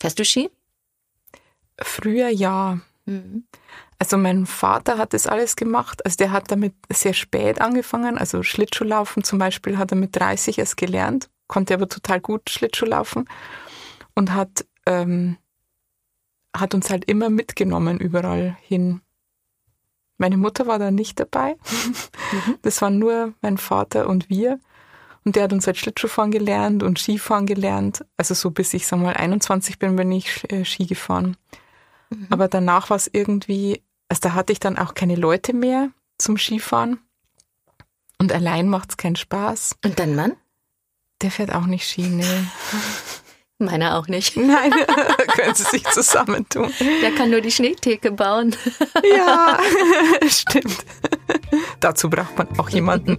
Fährst 0.00 0.18
du 0.18 0.24
Ski? 0.24 0.50
Früher 1.84 2.28
ja. 2.28 2.78
Mhm. 3.06 3.44
Also 3.98 4.16
mein 4.16 4.46
Vater 4.46 4.98
hat 4.98 5.12
das 5.12 5.26
alles 5.26 5.54
gemacht. 5.56 6.04
Also 6.04 6.16
der 6.16 6.32
hat 6.32 6.50
damit 6.50 6.74
sehr 6.92 7.14
spät 7.14 7.60
angefangen. 7.60 8.18
Also 8.18 8.42
Schlittschuhlaufen 8.42 9.22
zum 9.22 9.38
Beispiel 9.38 9.78
hat 9.78 9.92
er 9.92 9.96
mit 9.96 10.16
30 10.16 10.58
erst 10.58 10.76
gelernt, 10.76 11.30
konnte 11.46 11.74
aber 11.74 11.88
total 11.88 12.20
gut 12.20 12.50
Schlittschuhlaufen 12.50 13.28
und 14.14 14.34
hat, 14.34 14.64
ähm, 14.86 15.36
hat 16.56 16.74
uns 16.74 16.90
halt 16.90 17.04
immer 17.04 17.30
mitgenommen 17.30 17.98
überall 17.98 18.56
hin. 18.62 19.02
Meine 20.18 20.36
Mutter 20.36 20.66
war 20.66 20.78
da 20.78 20.90
nicht 20.90 21.20
dabei. 21.20 21.56
Mhm. 22.32 22.58
Das 22.62 22.80
waren 22.82 22.98
nur 22.98 23.34
mein 23.40 23.58
Vater 23.58 24.08
und 24.08 24.30
wir. 24.30 24.58
Und 25.24 25.36
der 25.36 25.44
hat 25.44 25.52
uns 25.52 25.66
halt 25.66 25.76
Schlittschuhfahren 25.76 26.30
gelernt 26.30 26.82
und 26.82 26.98
Skifahren 26.98 27.46
gelernt. 27.46 28.04
Also 28.16 28.34
so 28.34 28.50
bis 28.50 28.74
ich, 28.74 28.86
sag 28.86 28.98
mal, 28.98 29.14
21 29.14 29.78
bin, 29.78 29.96
bin 29.96 30.10
ich 30.10 30.50
äh, 30.50 30.64
Ski 30.64 30.86
gefahren. 30.86 31.36
Mhm. 32.12 32.26
Aber 32.30 32.48
danach 32.48 32.90
war 32.90 32.96
es 32.96 33.10
irgendwie, 33.12 33.82
also 34.08 34.20
da 34.20 34.34
hatte 34.34 34.52
ich 34.52 34.60
dann 34.60 34.78
auch 34.78 34.94
keine 34.94 35.16
Leute 35.16 35.52
mehr 35.52 35.90
zum 36.18 36.38
Skifahren. 36.38 36.98
Und 38.18 38.32
allein 38.32 38.68
macht 38.68 38.90
es 38.90 38.96
keinen 38.96 39.16
Spaß. 39.16 39.76
Und 39.84 39.98
dein 39.98 40.14
Mann? 40.14 40.36
Der 41.22 41.30
fährt 41.30 41.54
auch 41.54 41.66
nicht 41.66 41.88
Ski, 41.88 42.02
nee. 42.02 42.24
Meiner 43.58 43.96
auch 43.96 44.08
nicht. 44.08 44.36
Nein, 44.36 44.72
können 45.36 45.54
sie 45.54 45.64
sich 45.64 45.84
zusammentun. 45.84 46.72
Der 47.02 47.12
kann 47.12 47.30
nur 47.30 47.40
die 47.40 47.50
Schneetheke 47.50 48.12
bauen. 48.12 48.56
Ja, 49.16 49.58
stimmt. 50.26 50.84
Dazu 51.80 52.10
braucht 52.10 52.36
man 52.36 52.48
auch 52.58 52.68
jemanden. 52.68 53.18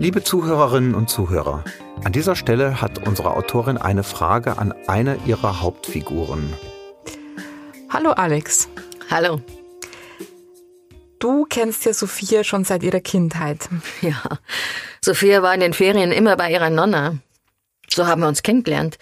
Liebe 0.00 0.22
Zuhörerinnen 0.22 0.94
und 0.94 1.10
Zuhörer, 1.10 1.64
an 2.04 2.12
dieser 2.12 2.36
Stelle 2.36 2.80
hat 2.80 3.06
unsere 3.06 3.34
Autorin 3.34 3.78
eine 3.78 4.02
Frage 4.02 4.58
an 4.58 4.72
eine 4.86 5.18
ihrer 5.26 5.60
Hauptfiguren. 5.60 6.54
Hallo 7.90 8.12
Alex. 8.12 8.68
Hallo. 9.10 9.40
Du 11.18 11.46
kennst 11.46 11.84
ja 11.84 11.92
Sophia 11.92 12.44
schon 12.44 12.64
seit 12.64 12.82
ihrer 12.82 13.00
Kindheit. 13.00 13.68
Ja, 14.00 14.22
Sophia 15.00 15.42
war 15.42 15.54
in 15.54 15.60
den 15.60 15.72
Ferien 15.72 16.12
immer 16.12 16.36
bei 16.36 16.52
ihrer 16.52 16.70
Nonna. 16.70 17.18
So 17.88 18.06
haben 18.06 18.20
wir 18.20 18.28
uns 18.28 18.42
kennengelernt. 18.42 18.98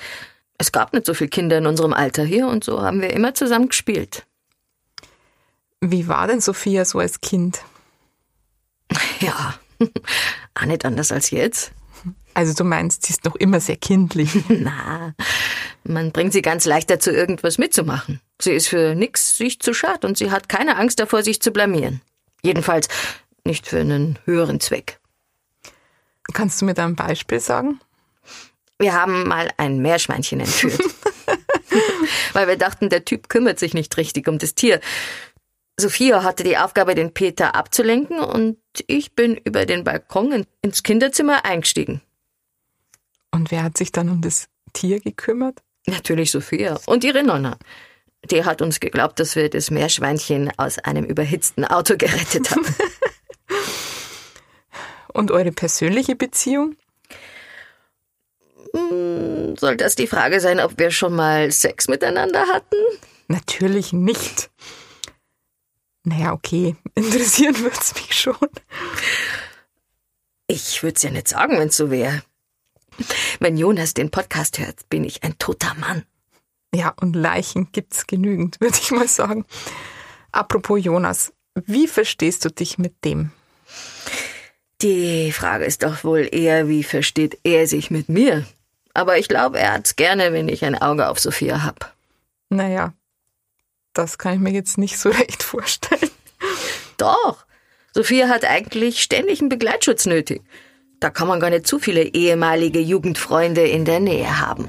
Es 0.58 0.72
gab 0.72 0.92
nicht 0.92 1.04
so 1.06 1.12
viele 1.12 1.28
Kinder 1.28 1.58
in 1.58 1.66
unserem 1.66 1.92
Alter 1.92 2.24
hier 2.24 2.46
und 2.46 2.64
so 2.64 2.80
haben 2.80 3.02
wir 3.02 3.12
immer 3.12 3.34
zusammen 3.34 3.68
gespielt. 3.68 4.24
Wie 5.80 6.08
war 6.08 6.26
denn 6.26 6.40
Sophia 6.40 6.84
so 6.84 6.98
als 6.98 7.20
Kind? 7.20 7.60
Ja, 9.20 9.54
auch 10.54 10.64
nicht 10.64 10.84
anders 10.84 11.12
als 11.12 11.30
jetzt. 11.30 11.72
Also 12.36 12.52
du 12.52 12.64
meinst, 12.64 13.06
sie 13.06 13.14
ist 13.14 13.24
noch 13.24 13.34
immer 13.34 13.60
sehr 13.60 13.76
kindlich. 13.76 14.30
Na, 14.50 15.14
man 15.84 16.12
bringt 16.12 16.34
sie 16.34 16.42
ganz 16.42 16.66
leicht 16.66 16.90
dazu, 16.90 17.10
irgendwas 17.10 17.56
mitzumachen. 17.56 18.20
Sie 18.38 18.52
ist 18.52 18.68
für 18.68 18.94
nix 18.94 19.38
sich 19.38 19.58
zu 19.58 19.72
schad 19.72 20.04
und 20.04 20.18
sie 20.18 20.30
hat 20.30 20.46
keine 20.46 20.76
Angst 20.76 21.00
davor, 21.00 21.22
sich 21.22 21.40
zu 21.40 21.50
blamieren. 21.50 22.02
Jedenfalls 22.42 22.88
nicht 23.46 23.66
für 23.66 23.78
einen 23.78 24.18
höheren 24.26 24.60
Zweck. 24.60 25.00
Kannst 26.34 26.60
du 26.60 26.66
mir 26.66 26.74
da 26.74 26.84
ein 26.84 26.94
Beispiel 26.94 27.40
sagen? 27.40 27.80
Wir 28.78 28.92
haben 28.92 29.26
mal 29.26 29.50
ein 29.56 29.78
Meerschweinchen 29.78 30.40
entführt. 30.40 30.78
Weil 32.34 32.48
wir 32.48 32.58
dachten, 32.58 32.90
der 32.90 33.06
Typ 33.06 33.30
kümmert 33.30 33.58
sich 33.58 33.72
nicht 33.72 33.96
richtig 33.96 34.28
um 34.28 34.36
das 34.36 34.54
Tier. 34.54 34.80
Sophia 35.80 36.22
hatte 36.22 36.44
die 36.44 36.58
Aufgabe, 36.58 36.94
den 36.94 37.14
Peter 37.14 37.54
abzulenken 37.54 38.20
und 38.20 38.58
ich 38.86 39.14
bin 39.14 39.36
über 39.38 39.64
den 39.64 39.84
Balkon 39.84 40.44
ins 40.60 40.82
Kinderzimmer 40.82 41.46
eingestiegen. 41.46 42.02
Und 43.36 43.50
wer 43.50 43.64
hat 43.64 43.76
sich 43.76 43.92
dann 43.92 44.08
um 44.08 44.22
das 44.22 44.48
Tier 44.72 44.98
gekümmert? 44.98 45.62
Natürlich 45.86 46.30
Sophia 46.30 46.80
und 46.86 47.04
ihre 47.04 47.22
Nonna. 47.22 47.58
Die 48.30 48.46
hat 48.46 48.62
uns 48.62 48.80
geglaubt, 48.80 49.20
dass 49.20 49.36
wir 49.36 49.50
das 49.50 49.70
Meerschweinchen 49.70 50.50
aus 50.56 50.78
einem 50.78 51.04
überhitzten 51.04 51.66
Auto 51.66 51.94
gerettet 51.98 52.50
haben. 52.50 52.64
und 55.12 55.30
eure 55.30 55.52
persönliche 55.52 56.16
Beziehung? 56.16 56.76
Hm, 58.72 59.54
soll 59.58 59.76
das 59.76 59.96
die 59.96 60.06
Frage 60.06 60.40
sein, 60.40 60.58
ob 60.58 60.78
wir 60.78 60.90
schon 60.90 61.14
mal 61.14 61.52
Sex 61.52 61.88
miteinander 61.88 62.46
hatten? 62.46 62.76
Natürlich 63.28 63.92
nicht. 63.92 64.50
Naja, 66.04 66.32
okay. 66.32 66.74
Interessieren 66.94 67.58
würde 67.58 67.76
es 67.78 67.94
mich 67.96 68.14
schon. 68.14 68.48
Ich 70.46 70.82
würde 70.82 70.96
es 70.96 71.02
ja 71.02 71.10
nicht 71.10 71.28
sagen, 71.28 71.58
wenn 71.58 71.68
es 71.68 71.76
so 71.76 71.90
wäre. 71.90 72.22
Wenn 73.40 73.56
Jonas 73.56 73.94
den 73.94 74.10
Podcast 74.10 74.58
hört, 74.58 74.88
bin 74.88 75.04
ich 75.04 75.22
ein 75.22 75.38
toter 75.38 75.74
Mann. 75.74 76.04
Ja, 76.74 76.92
und 77.00 77.16
Leichen 77.16 77.72
gibt's 77.72 78.06
genügend, 78.06 78.56
würde 78.60 78.78
ich 78.80 78.90
mal 78.90 79.08
sagen. 79.08 79.44
Apropos 80.32 80.84
Jonas, 80.84 81.32
wie 81.54 81.86
verstehst 81.86 82.44
du 82.44 82.50
dich 82.50 82.78
mit 82.78 83.04
dem? 83.04 83.32
Die 84.82 85.32
Frage 85.32 85.64
ist 85.64 85.82
doch 85.82 86.04
wohl 86.04 86.28
eher, 86.30 86.68
wie 86.68 86.82
versteht 86.82 87.38
er 87.44 87.66
sich 87.66 87.90
mit 87.90 88.08
mir? 88.08 88.44
Aber 88.92 89.18
ich 89.18 89.28
glaube, 89.28 89.58
er 89.58 89.72
hat's 89.74 89.96
gerne, 89.96 90.32
wenn 90.32 90.48
ich 90.48 90.64
ein 90.64 90.76
Auge 90.76 91.08
auf 91.08 91.18
Sophia 91.18 91.62
hab. 91.62 91.94
Naja, 92.50 92.92
das 93.96 94.18
kann 94.18 94.34
ich 94.34 94.40
mir 94.40 94.52
jetzt 94.52 94.76
nicht 94.78 94.98
so 94.98 95.08
recht 95.10 95.42
vorstellen. 95.42 96.10
Doch. 96.98 97.44
Sophia 97.94 98.28
hat 98.28 98.44
eigentlich 98.44 99.02
ständig 99.02 99.40
einen 99.40 99.48
Begleitschutz 99.48 100.04
nötig. 100.04 100.42
Da 101.00 101.10
kann 101.10 101.28
man 101.28 101.40
gar 101.40 101.50
nicht 101.50 101.66
zu 101.66 101.78
viele 101.78 102.02
ehemalige 102.02 102.80
Jugendfreunde 102.80 103.66
in 103.66 103.84
der 103.84 104.00
Nähe 104.00 104.40
haben. 104.40 104.66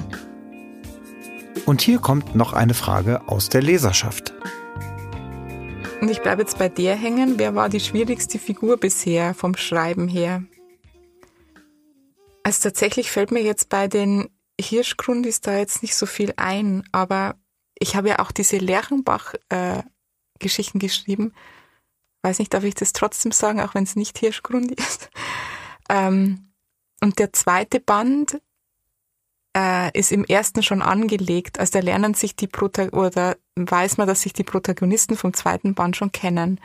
Und 1.66 1.82
hier 1.82 2.00
kommt 2.00 2.36
noch 2.36 2.52
eine 2.54 2.74
Frage 2.74 3.28
aus 3.28 3.50
der 3.50 3.62
Leserschaft. 3.62 4.34
Und 6.02 6.10
ich 6.10 6.22
bleibe 6.22 6.42
jetzt 6.42 6.60
bei 6.60 6.70
der 6.70 6.96
hängen. 6.96 7.40
Wer 7.40 7.56
war 7.56 7.70
die 7.70 7.80
schwierigste 7.80 8.40
Figur 8.40 8.78
bisher 8.78 9.34
vom 9.34 9.56
Schreiben 9.56 10.08
her? 10.08 10.44
Also 12.44 12.70
tatsächlich 12.70 13.12
fällt 13.12 13.32
mir 13.32 13.42
jetzt 13.42 13.70
bei 13.70 13.88
den 13.88 14.30
Hirschgrundis 14.60 15.42
da 15.42 15.58
jetzt 15.58 15.82
nicht 15.82 15.96
so 15.96 16.06
viel 16.06 16.34
ein, 16.38 16.84
aber 16.92 17.36
ich 17.80 17.96
habe 17.96 18.10
ja 18.10 18.20
auch 18.20 18.32
diese 18.32 18.58
Lerchenbach-Geschichten 18.58 20.78
äh, 20.78 20.82
geschrieben. 20.82 21.34
Weiß 22.22 22.38
nicht, 22.40 22.54
darf 22.54 22.64
ich 22.64 22.76
das 22.76 22.94
trotzdem 22.94 23.32
sagen, 23.32 23.60
auch 23.60 23.76
wenn 23.76 23.84
es 23.84 23.96
nicht 23.96 24.18
Hirschgrundi 24.18 24.74
ist. 24.78 25.10
Ähm, 25.90 26.52
und 27.02 27.20
der 27.20 27.34
zweite 27.34 27.80
Band 27.80 28.42
äh, 29.56 29.98
ist 29.98 30.12
im 30.12 30.24
ersten 30.24 30.64
schon 30.64 30.82
angelegt. 30.82 31.60
Also 31.60 31.74
da 31.74 31.80
lernen 31.80 32.14
sich 32.14 32.36
die 32.36 32.48
Protag 32.48 32.94
oder 32.94 33.38
weiß 33.56 33.98
man, 33.98 34.08
dass 34.08 34.22
sich 34.22 34.34
die 34.34 34.44
Protagonisten 34.44 35.16
vom 35.16 35.34
zweiten 35.34 35.74
Band 35.74 35.96
schon 35.96 36.12
kennen. 36.12 36.60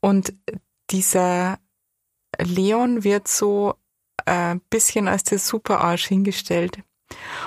Und 0.00 0.32
dieser 0.90 1.58
Leon 2.38 3.04
wird 3.04 3.28
so 3.28 3.74
ein 4.24 4.58
äh, 4.58 4.60
bisschen 4.70 5.08
als 5.08 5.24
der 5.24 5.38
Superarsch 5.38 6.06
hingestellt. 6.06 6.78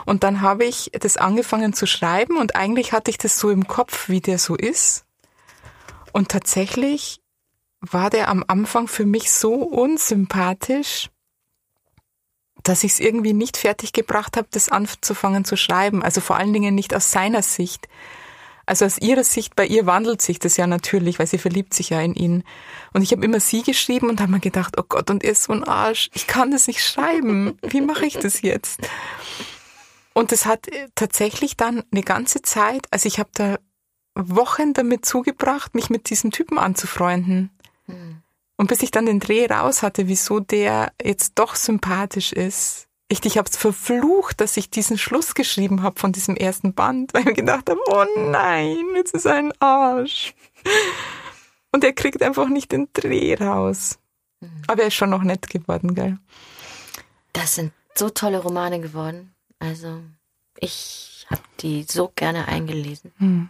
Und 0.06 0.24
dann 0.24 0.42
habe 0.42 0.66
ich 0.66 0.92
das 0.94 1.18
angefangen 1.18 1.74
zu 1.74 1.88
schreiben 1.88 2.38
und 2.38 2.56
eigentlich 2.56 2.92
hatte 2.92 3.12
ich 3.12 3.18
das 3.18 3.40
so 3.40 3.50
im 3.50 3.68
Kopf, 3.68 4.10
wie 4.10 4.20
der 4.20 4.38
so 4.38 4.56
ist. 4.56 5.06
Und 6.12 6.30
tatsächlich 6.30 7.23
war 7.92 8.10
der 8.10 8.30
am 8.30 8.44
Anfang 8.48 8.88
für 8.88 9.06
mich 9.06 9.32
so 9.32 9.54
unsympathisch, 9.54 11.10
dass 12.64 12.84
ich 12.84 12.94
es 12.94 13.00
irgendwie 13.02 13.34
nicht 13.34 13.58
fertig 13.58 13.92
gebracht 13.92 14.38
habe, 14.38 14.48
das 14.52 14.70
anzufangen 14.70 15.44
zu 15.44 15.58
schreiben. 15.58 16.02
Also 16.02 16.22
vor 16.22 16.38
allen 16.38 16.54
Dingen 16.54 16.76
nicht 16.76 16.96
aus 16.96 17.12
seiner 17.12 17.42
Sicht. 17.42 17.90
Also 18.66 18.86
aus 18.86 18.98
ihrer 19.00 19.26
Sicht, 19.26 19.58
bei 19.58 19.66
ihr 19.66 19.86
wandelt 19.86 20.22
sich 20.22 20.40
das 20.40 20.56
ja 20.56 20.66
natürlich, 20.66 21.20
weil 21.20 21.28
sie 21.28 21.38
verliebt 21.38 21.74
sich 21.74 21.90
ja 21.90 22.00
in 22.00 22.14
ihn. 22.14 22.44
Und 22.94 23.02
ich 23.02 23.12
habe 23.12 23.26
immer 23.26 23.42
sie 23.42 23.64
geschrieben 23.64 24.10
und 24.10 24.22
habe 24.22 24.32
mir 24.32 24.40
gedacht, 24.40 24.76
oh 24.80 24.86
Gott, 24.88 25.10
und 25.10 25.26
er 25.26 25.34
ist 25.34 25.44
so 25.44 25.54
ein 25.54 25.66
Arsch. 25.66 26.10
Ich 26.14 26.28
kann 26.28 26.52
das 26.52 26.68
nicht 26.68 26.82
schreiben. 26.82 27.58
Wie 27.62 27.82
mache 27.82 28.06
ich 28.06 28.18
das 28.18 28.42
jetzt? 28.42 28.80
Und 30.14 30.32
es 30.32 30.46
hat 30.46 30.68
tatsächlich 30.96 31.58
dann 31.58 31.84
eine 31.92 32.04
ganze 32.04 32.42
Zeit, 32.42 32.88
also 32.92 33.08
ich 33.08 33.20
habe 33.20 33.32
da 33.34 33.58
Wochen 34.16 34.72
damit 34.74 35.06
zugebracht, 35.06 35.76
mich 35.76 35.90
mit 35.90 36.10
diesem 36.10 36.32
Typen 36.32 36.58
anzufreunden. 36.58 37.50
Und 38.64 38.68
bis 38.68 38.82
ich 38.82 38.92
dann 38.92 39.06
den 39.06 39.20
Dreh 39.20 39.46
raus 39.48 39.84
hatte, 39.84 40.08
wieso 40.08 40.40
der 40.40 40.94
jetzt 41.04 41.34
doch 41.36 41.56
sympathisch 41.56 42.32
ist. 42.32 42.88
Ich, 43.10 43.26
ich 43.26 43.38
habe 43.38 43.50
es 43.50 43.58
verflucht, 43.58 44.40
dass 44.40 44.56
ich 44.56 44.70
diesen 44.70 44.98
Schluss 44.98 45.36
geschrieben 45.36 45.84
habe 45.84 46.00
von 46.00 46.14
diesem 46.14 46.38
ersten 46.38 46.74
Band, 46.74 47.14
weil 47.14 47.24
ich 47.24 47.26
mir 47.26 47.34
gedacht 47.34 47.70
habe, 47.70 47.82
oh 47.88 48.06
nein, 48.16 48.78
jetzt 48.96 49.14
ist 49.14 49.26
er 49.26 49.34
ein 49.34 49.52
Arsch. 49.60 50.34
Und 51.74 51.84
er 51.84 51.92
kriegt 51.92 52.24
einfach 52.24 52.48
nicht 52.48 52.72
den 52.72 52.88
Dreh 52.94 53.36
raus. 53.36 54.00
Hm. 54.40 54.50
Aber 54.68 54.84
er 54.84 54.88
ist 54.88 54.94
schon 54.94 55.10
noch 55.10 55.24
nett 55.24 55.50
geworden, 55.50 55.94
gell? 55.94 56.18
Das 57.34 57.56
sind 57.56 57.74
so 57.96 58.12
tolle 58.12 58.42
Romane 58.42 58.80
geworden. 58.80 59.36
Also 59.60 60.00
ich 60.58 61.28
habe 61.30 61.42
die 61.60 61.84
so 61.84 62.14
gerne 62.16 62.48
eingelesen. 62.48 63.12
Hm. 63.18 63.50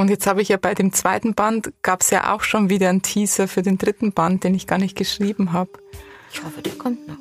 Und 0.00 0.10
jetzt 0.10 0.28
habe 0.28 0.40
ich 0.40 0.48
ja 0.48 0.56
bei 0.56 0.74
dem 0.74 0.92
zweiten 0.92 1.34
Band, 1.34 1.72
gab 1.82 2.02
es 2.02 2.10
ja 2.10 2.32
auch 2.32 2.42
schon 2.42 2.70
wieder 2.70 2.88
einen 2.88 3.02
Teaser 3.02 3.48
für 3.48 3.62
den 3.62 3.78
dritten 3.78 4.12
Band, 4.12 4.44
den 4.44 4.54
ich 4.54 4.68
gar 4.68 4.78
nicht 4.78 4.96
geschrieben 4.96 5.52
habe. 5.52 5.70
Ich 6.32 6.42
hoffe, 6.42 6.62
der 6.62 6.72
kommt 6.74 7.06
noch. 7.08 7.16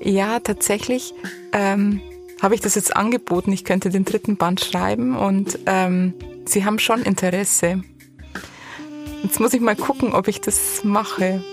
Ja, 0.00 0.40
tatsächlich 0.40 1.12
ähm, 1.52 2.00
habe 2.40 2.54
ich 2.54 2.62
das 2.62 2.74
jetzt 2.74 2.96
angeboten. 2.96 3.52
Ich 3.52 3.64
könnte 3.64 3.90
den 3.90 4.06
dritten 4.06 4.38
Band 4.38 4.64
schreiben 4.64 5.14
und 5.14 5.58
ähm, 5.66 6.14
sie 6.46 6.64
haben 6.64 6.78
schon 6.78 7.02
Interesse. 7.02 7.82
Jetzt 9.22 9.38
muss 9.38 9.52
ich 9.52 9.60
mal 9.60 9.76
gucken, 9.76 10.14
ob 10.14 10.26
ich 10.28 10.40
das 10.40 10.84
mache. 10.84 11.44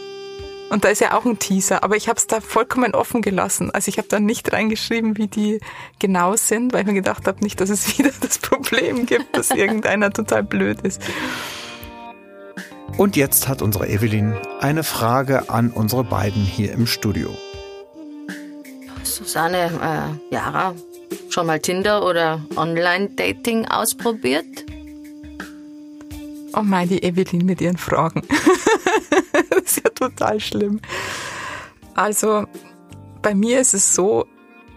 Und 0.69 0.83
da 0.83 0.89
ist 0.89 0.99
ja 0.99 1.13
auch 1.15 1.25
ein 1.25 1.37
Teaser, 1.37 1.83
aber 1.83 1.95
ich 1.95 2.09
habe 2.09 2.17
es 2.17 2.27
da 2.27 2.41
vollkommen 2.41 2.95
offen 2.95 3.21
gelassen. 3.21 3.69
Also 3.71 3.89
ich 3.89 3.97
habe 3.97 4.07
da 4.07 4.19
nicht 4.19 4.51
reingeschrieben, 4.51 5.15
wie 5.17 5.27
die 5.27 5.59
genau 5.99 6.35
sind, 6.35 6.73
weil 6.73 6.81
ich 6.81 6.87
mir 6.87 6.93
gedacht 6.93 7.27
habe, 7.27 7.43
nicht, 7.43 7.61
dass 7.61 7.69
es 7.69 7.97
wieder 7.97 8.11
das 8.19 8.39
Problem 8.39 9.05
gibt, 9.05 9.37
dass 9.37 9.51
irgendeiner 9.51 10.11
total 10.11 10.43
blöd 10.43 10.81
ist. 10.81 11.01
Und 12.97 13.15
jetzt 13.15 13.47
hat 13.47 13.61
unsere 13.61 13.89
Evelyn 13.89 14.35
eine 14.59 14.83
Frage 14.83 15.49
an 15.49 15.69
unsere 15.69 16.03
beiden 16.03 16.43
hier 16.43 16.71
im 16.71 16.87
Studio. 16.87 17.29
Susanne, 19.03 20.17
äh, 20.31 20.33
Jara, 20.33 20.73
schon 21.29 21.45
mal 21.45 21.59
Tinder 21.59 22.05
oder 22.05 22.41
Online-Dating 22.55 23.67
ausprobiert? 23.67 24.65
Oh 26.53 26.61
mein, 26.63 26.87
die 26.87 27.03
Evelyn 27.03 27.45
mit 27.45 27.59
ihren 27.59 27.77
Fragen. 27.77 28.21
das 29.61 29.77
ist 29.77 29.83
ja 29.83 29.89
total 29.89 30.39
schlimm. 30.39 30.81
Also, 31.93 32.45
bei 33.21 33.33
mir 33.33 33.59
ist 33.59 33.73
es 33.73 33.95
so, 33.95 34.27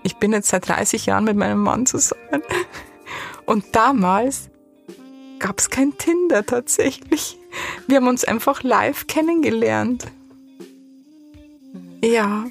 ich 0.02 0.16
bin 0.16 0.32
jetzt 0.32 0.48
seit 0.48 0.68
30 0.68 1.06
Jahren 1.06 1.24
mit 1.24 1.36
meinem 1.36 1.60
Mann 1.60 1.86
zusammen. 1.86 2.42
Und 3.44 3.64
damals 3.74 4.50
gab 5.38 5.58
es 5.58 5.70
kein 5.70 5.96
Tinder 5.98 6.44
tatsächlich. 6.44 7.38
Wir 7.86 7.96
haben 7.96 8.08
uns 8.08 8.24
einfach 8.24 8.62
live 8.62 9.06
kennengelernt. 9.06 10.06
Ja. 12.02 12.46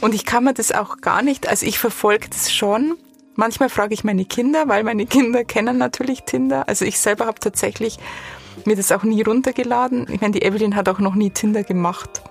Und 0.00 0.14
ich 0.14 0.24
kann 0.24 0.44
mir 0.44 0.54
das 0.54 0.72
auch 0.72 0.98
gar 0.98 1.22
nicht, 1.22 1.48
also 1.48 1.64
ich 1.64 1.78
verfolge 1.78 2.28
das 2.28 2.52
schon, 2.52 2.96
Manchmal 3.34 3.70
frage 3.70 3.94
ich 3.94 4.04
meine 4.04 4.24
Kinder, 4.24 4.68
weil 4.68 4.84
meine 4.84 5.06
Kinder 5.06 5.44
kennen 5.44 5.78
natürlich 5.78 6.24
Tinder. 6.24 6.68
Also 6.68 6.84
ich 6.84 6.98
selber 6.98 7.26
habe 7.26 7.40
tatsächlich 7.40 7.98
mir 8.64 8.76
das 8.76 8.92
auch 8.92 9.02
nie 9.02 9.22
runtergeladen. 9.22 10.06
Ich 10.12 10.20
meine, 10.20 10.32
die 10.32 10.42
Evelyn 10.42 10.76
hat 10.76 10.88
auch 10.88 10.98
noch 10.98 11.14
nie 11.14 11.30
Tinder 11.30 11.62
gemacht. 11.62 12.22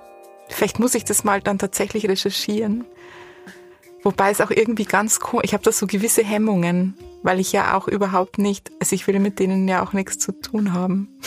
Vielleicht 0.49 0.79
muss 0.79 0.95
ich 0.95 1.05
das 1.05 1.23
mal 1.23 1.41
dann 1.41 1.59
tatsächlich 1.59 2.07
recherchieren. 2.07 2.85
Wobei 4.03 4.31
es 4.31 4.41
auch 4.41 4.49
irgendwie 4.49 4.85
ganz 4.85 5.19
cool, 5.31 5.41
ich 5.43 5.53
habe 5.53 5.63
da 5.63 5.71
so 5.71 5.85
gewisse 5.85 6.23
Hemmungen, 6.23 6.95
weil 7.21 7.39
ich 7.39 7.51
ja 7.51 7.77
auch 7.77 7.87
überhaupt 7.87 8.39
nicht, 8.39 8.71
also 8.79 8.95
ich 8.95 9.05
will 9.07 9.19
mit 9.19 9.39
denen 9.39 9.67
ja 9.67 9.83
auch 9.83 9.93
nichts 9.93 10.17
zu 10.17 10.31
tun 10.31 10.73
haben. 10.73 11.19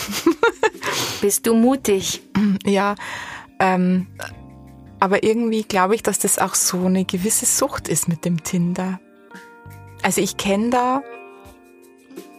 Bist 1.20 1.46
du 1.46 1.54
mutig? 1.54 2.22
Ja, 2.66 2.96
ähm, 3.60 4.08
aber 4.98 5.22
irgendwie 5.22 5.62
glaube 5.62 5.94
ich, 5.94 6.02
dass 6.02 6.18
das 6.18 6.38
auch 6.38 6.54
so 6.54 6.86
eine 6.86 7.04
gewisse 7.04 7.46
Sucht 7.46 7.88
ist 7.88 8.08
mit 8.08 8.24
dem 8.24 8.42
Tinder. 8.42 9.00
Also 10.02 10.20
ich 10.20 10.36
kenne 10.36 10.70
da 10.70 11.02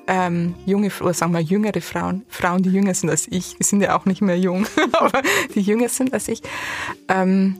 ähm, 0.07 0.55
junge, 0.65 0.91
oder 1.01 1.13
sagen 1.13 1.33
wir 1.33 1.41
jüngere 1.41 1.81
Frauen, 1.81 2.23
Frauen, 2.29 2.63
die 2.63 2.71
jünger 2.71 2.93
sind 2.93 3.09
als 3.09 3.27
ich, 3.29 3.55
die 3.57 3.63
sind 3.63 3.81
ja 3.81 3.97
auch 3.97 4.05
nicht 4.05 4.21
mehr 4.21 4.37
jung, 4.37 4.67
aber 4.93 5.21
die 5.53 5.61
jünger 5.61 5.89
sind 5.89 6.13
als 6.13 6.27
ich, 6.27 6.41
ähm, 7.07 7.55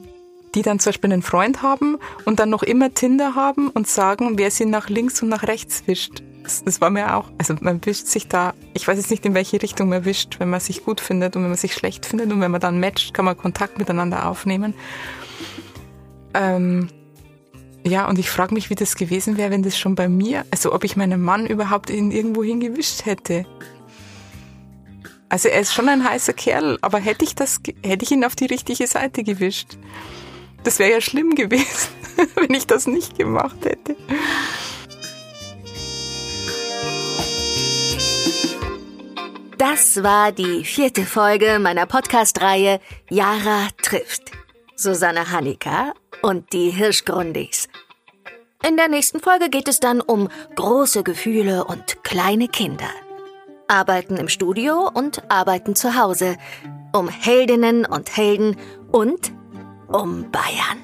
die 0.54 0.62
dann 0.62 0.78
zum 0.78 0.90
Beispiel 0.90 1.12
einen 1.12 1.22
Freund 1.22 1.62
haben 1.62 1.98
und 2.24 2.38
dann 2.38 2.50
noch 2.50 2.62
immer 2.62 2.94
Tinder 2.94 3.34
haben 3.34 3.68
und 3.68 3.88
sagen, 3.88 4.38
wer 4.38 4.50
sie 4.50 4.64
nach 4.64 4.88
links 4.88 5.22
und 5.22 5.28
nach 5.28 5.42
rechts 5.44 5.82
wischt. 5.86 6.22
Das 6.64 6.80
war 6.80 6.90
mir 6.90 7.16
auch, 7.16 7.28
also 7.38 7.56
man 7.60 7.84
wischt 7.84 8.06
sich 8.06 8.28
da, 8.28 8.54
ich 8.72 8.86
weiß 8.86 8.96
jetzt 8.98 9.10
nicht, 9.10 9.26
in 9.26 9.34
welche 9.34 9.60
Richtung 9.60 9.88
man 9.88 10.04
wischt, 10.04 10.38
wenn 10.38 10.48
man 10.48 10.60
sich 10.60 10.84
gut 10.84 11.00
findet 11.00 11.34
und 11.34 11.42
wenn 11.42 11.50
man 11.50 11.58
sich 11.58 11.74
schlecht 11.74 12.06
findet 12.06 12.32
und 12.32 12.40
wenn 12.40 12.52
man 12.52 12.60
dann 12.60 12.78
matcht, 12.78 13.12
kann 13.14 13.24
man 13.24 13.36
Kontakt 13.36 13.78
miteinander 13.78 14.28
aufnehmen. 14.28 14.74
Ähm, 16.34 16.88
ja, 17.86 18.08
und 18.08 18.18
ich 18.18 18.28
frage 18.28 18.52
mich, 18.52 18.68
wie 18.68 18.74
das 18.74 18.96
gewesen 18.96 19.36
wäre, 19.36 19.52
wenn 19.52 19.62
das 19.62 19.78
schon 19.78 19.94
bei 19.94 20.08
mir, 20.08 20.44
also 20.50 20.72
ob 20.74 20.82
ich 20.82 20.96
meinen 20.96 21.22
Mann 21.22 21.46
überhaupt 21.46 21.88
in 21.88 22.10
irgendwo 22.10 22.42
hingewischt 22.42 23.06
hätte. 23.06 23.46
Also 25.28 25.48
er 25.48 25.60
ist 25.60 25.72
schon 25.72 25.88
ein 25.88 26.02
heißer 26.02 26.32
Kerl, 26.32 26.78
aber 26.82 26.98
hätte 26.98 27.24
ich 27.24 27.36
das, 27.36 27.60
hätte 27.84 28.04
ich 28.04 28.10
ihn 28.10 28.24
auf 28.24 28.34
die 28.34 28.46
richtige 28.46 28.86
Seite 28.88 29.22
gewischt? 29.22 29.78
Das 30.64 30.80
wäre 30.80 30.90
ja 30.90 31.00
schlimm 31.00 31.36
gewesen, 31.36 31.88
wenn 32.34 32.54
ich 32.54 32.66
das 32.66 32.88
nicht 32.88 33.16
gemacht 33.16 33.64
hätte. 33.64 33.94
Das 39.58 40.02
war 40.02 40.32
die 40.32 40.64
vierte 40.64 41.04
Folge 41.04 41.60
meiner 41.60 41.86
Podcast-Reihe 41.86 42.80
Yara 43.10 43.68
trifft. 43.80 44.32
Susanne 44.74 45.30
Hanika 45.30 45.94
und 46.22 46.52
die 46.52 46.70
Hirschgrundis. 46.70 47.68
In 48.66 48.76
der 48.76 48.88
nächsten 48.88 49.20
Folge 49.20 49.48
geht 49.48 49.68
es 49.68 49.80
dann 49.80 50.00
um 50.00 50.28
große 50.56 51.02
Gefühle 51.02 51.64
und 51.64 52.02
kleine 52.02 52.48
Kinder. 52.48 52.88
Arbeiten 53.68 54.16
im 54.16 54.28
Studio 54.28 54.90
und 54.92 55.30
Arbeiten 55.30 55.74
zu 55.74 55.96
Hause. 55.96 56.36
Um 56.92 57.08
Heldinnen 57.08 57.84
und 57.84 58.16
Helden 58.16 58.56
und 58.90 59.32
um 59.88 60.30
Bayern. 60.30 60.78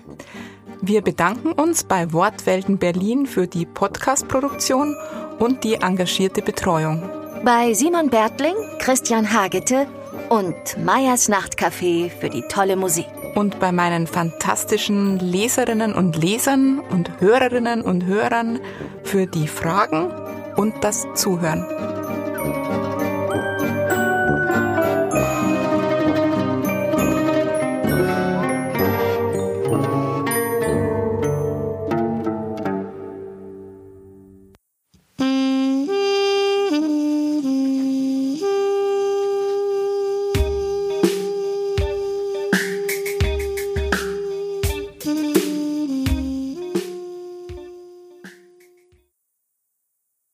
Wir 0.80 1.00
bedanken 1.00 1.52
uns 1.52 1.84
bei 1.84 2.12
Wortwelten 2.12 2.78
Berlin 2.78 3.26
für 3.26 3.46
die 3.46 3.66
Podcast-Produktion 3.66 4.96
und 5.38 5.64
die 5.64 5.74
engagierte 5.74 6.42
Betreuung. 6.42 7.08
Bei 7.44 7.72
Simon 7.72 8.10
Bertling, 8.10 8.54
Christian 8.78 9.32
Hagete 9.32 9.86
und 10.28 10.54
Meyers 10.78 11.28
Nachtcafé 11.28 12.10
für 12.10 12.30
die 12.30 12.42
tolle 12.48 12.76
Musik. 12.76 13.21
Und 13.34 13.60
bei 13.60 13.72
meinen 13.72 14.06
fantastischen 14.06 15.18
Leserinnen 15.18 15.94
und 15.94 16.16
Lesern 16.16 16.80
und 16.90 17.20
Hörerinnen 17.20 17.82
und 17.82 18.04
Hörern 18.04 18.60
für 19.04 19.26
die 19.26 19.48
Fragen 19.48 20.10
und 20.56 20.74
das 20.82 21.06
Zuhören. 21.14 21.64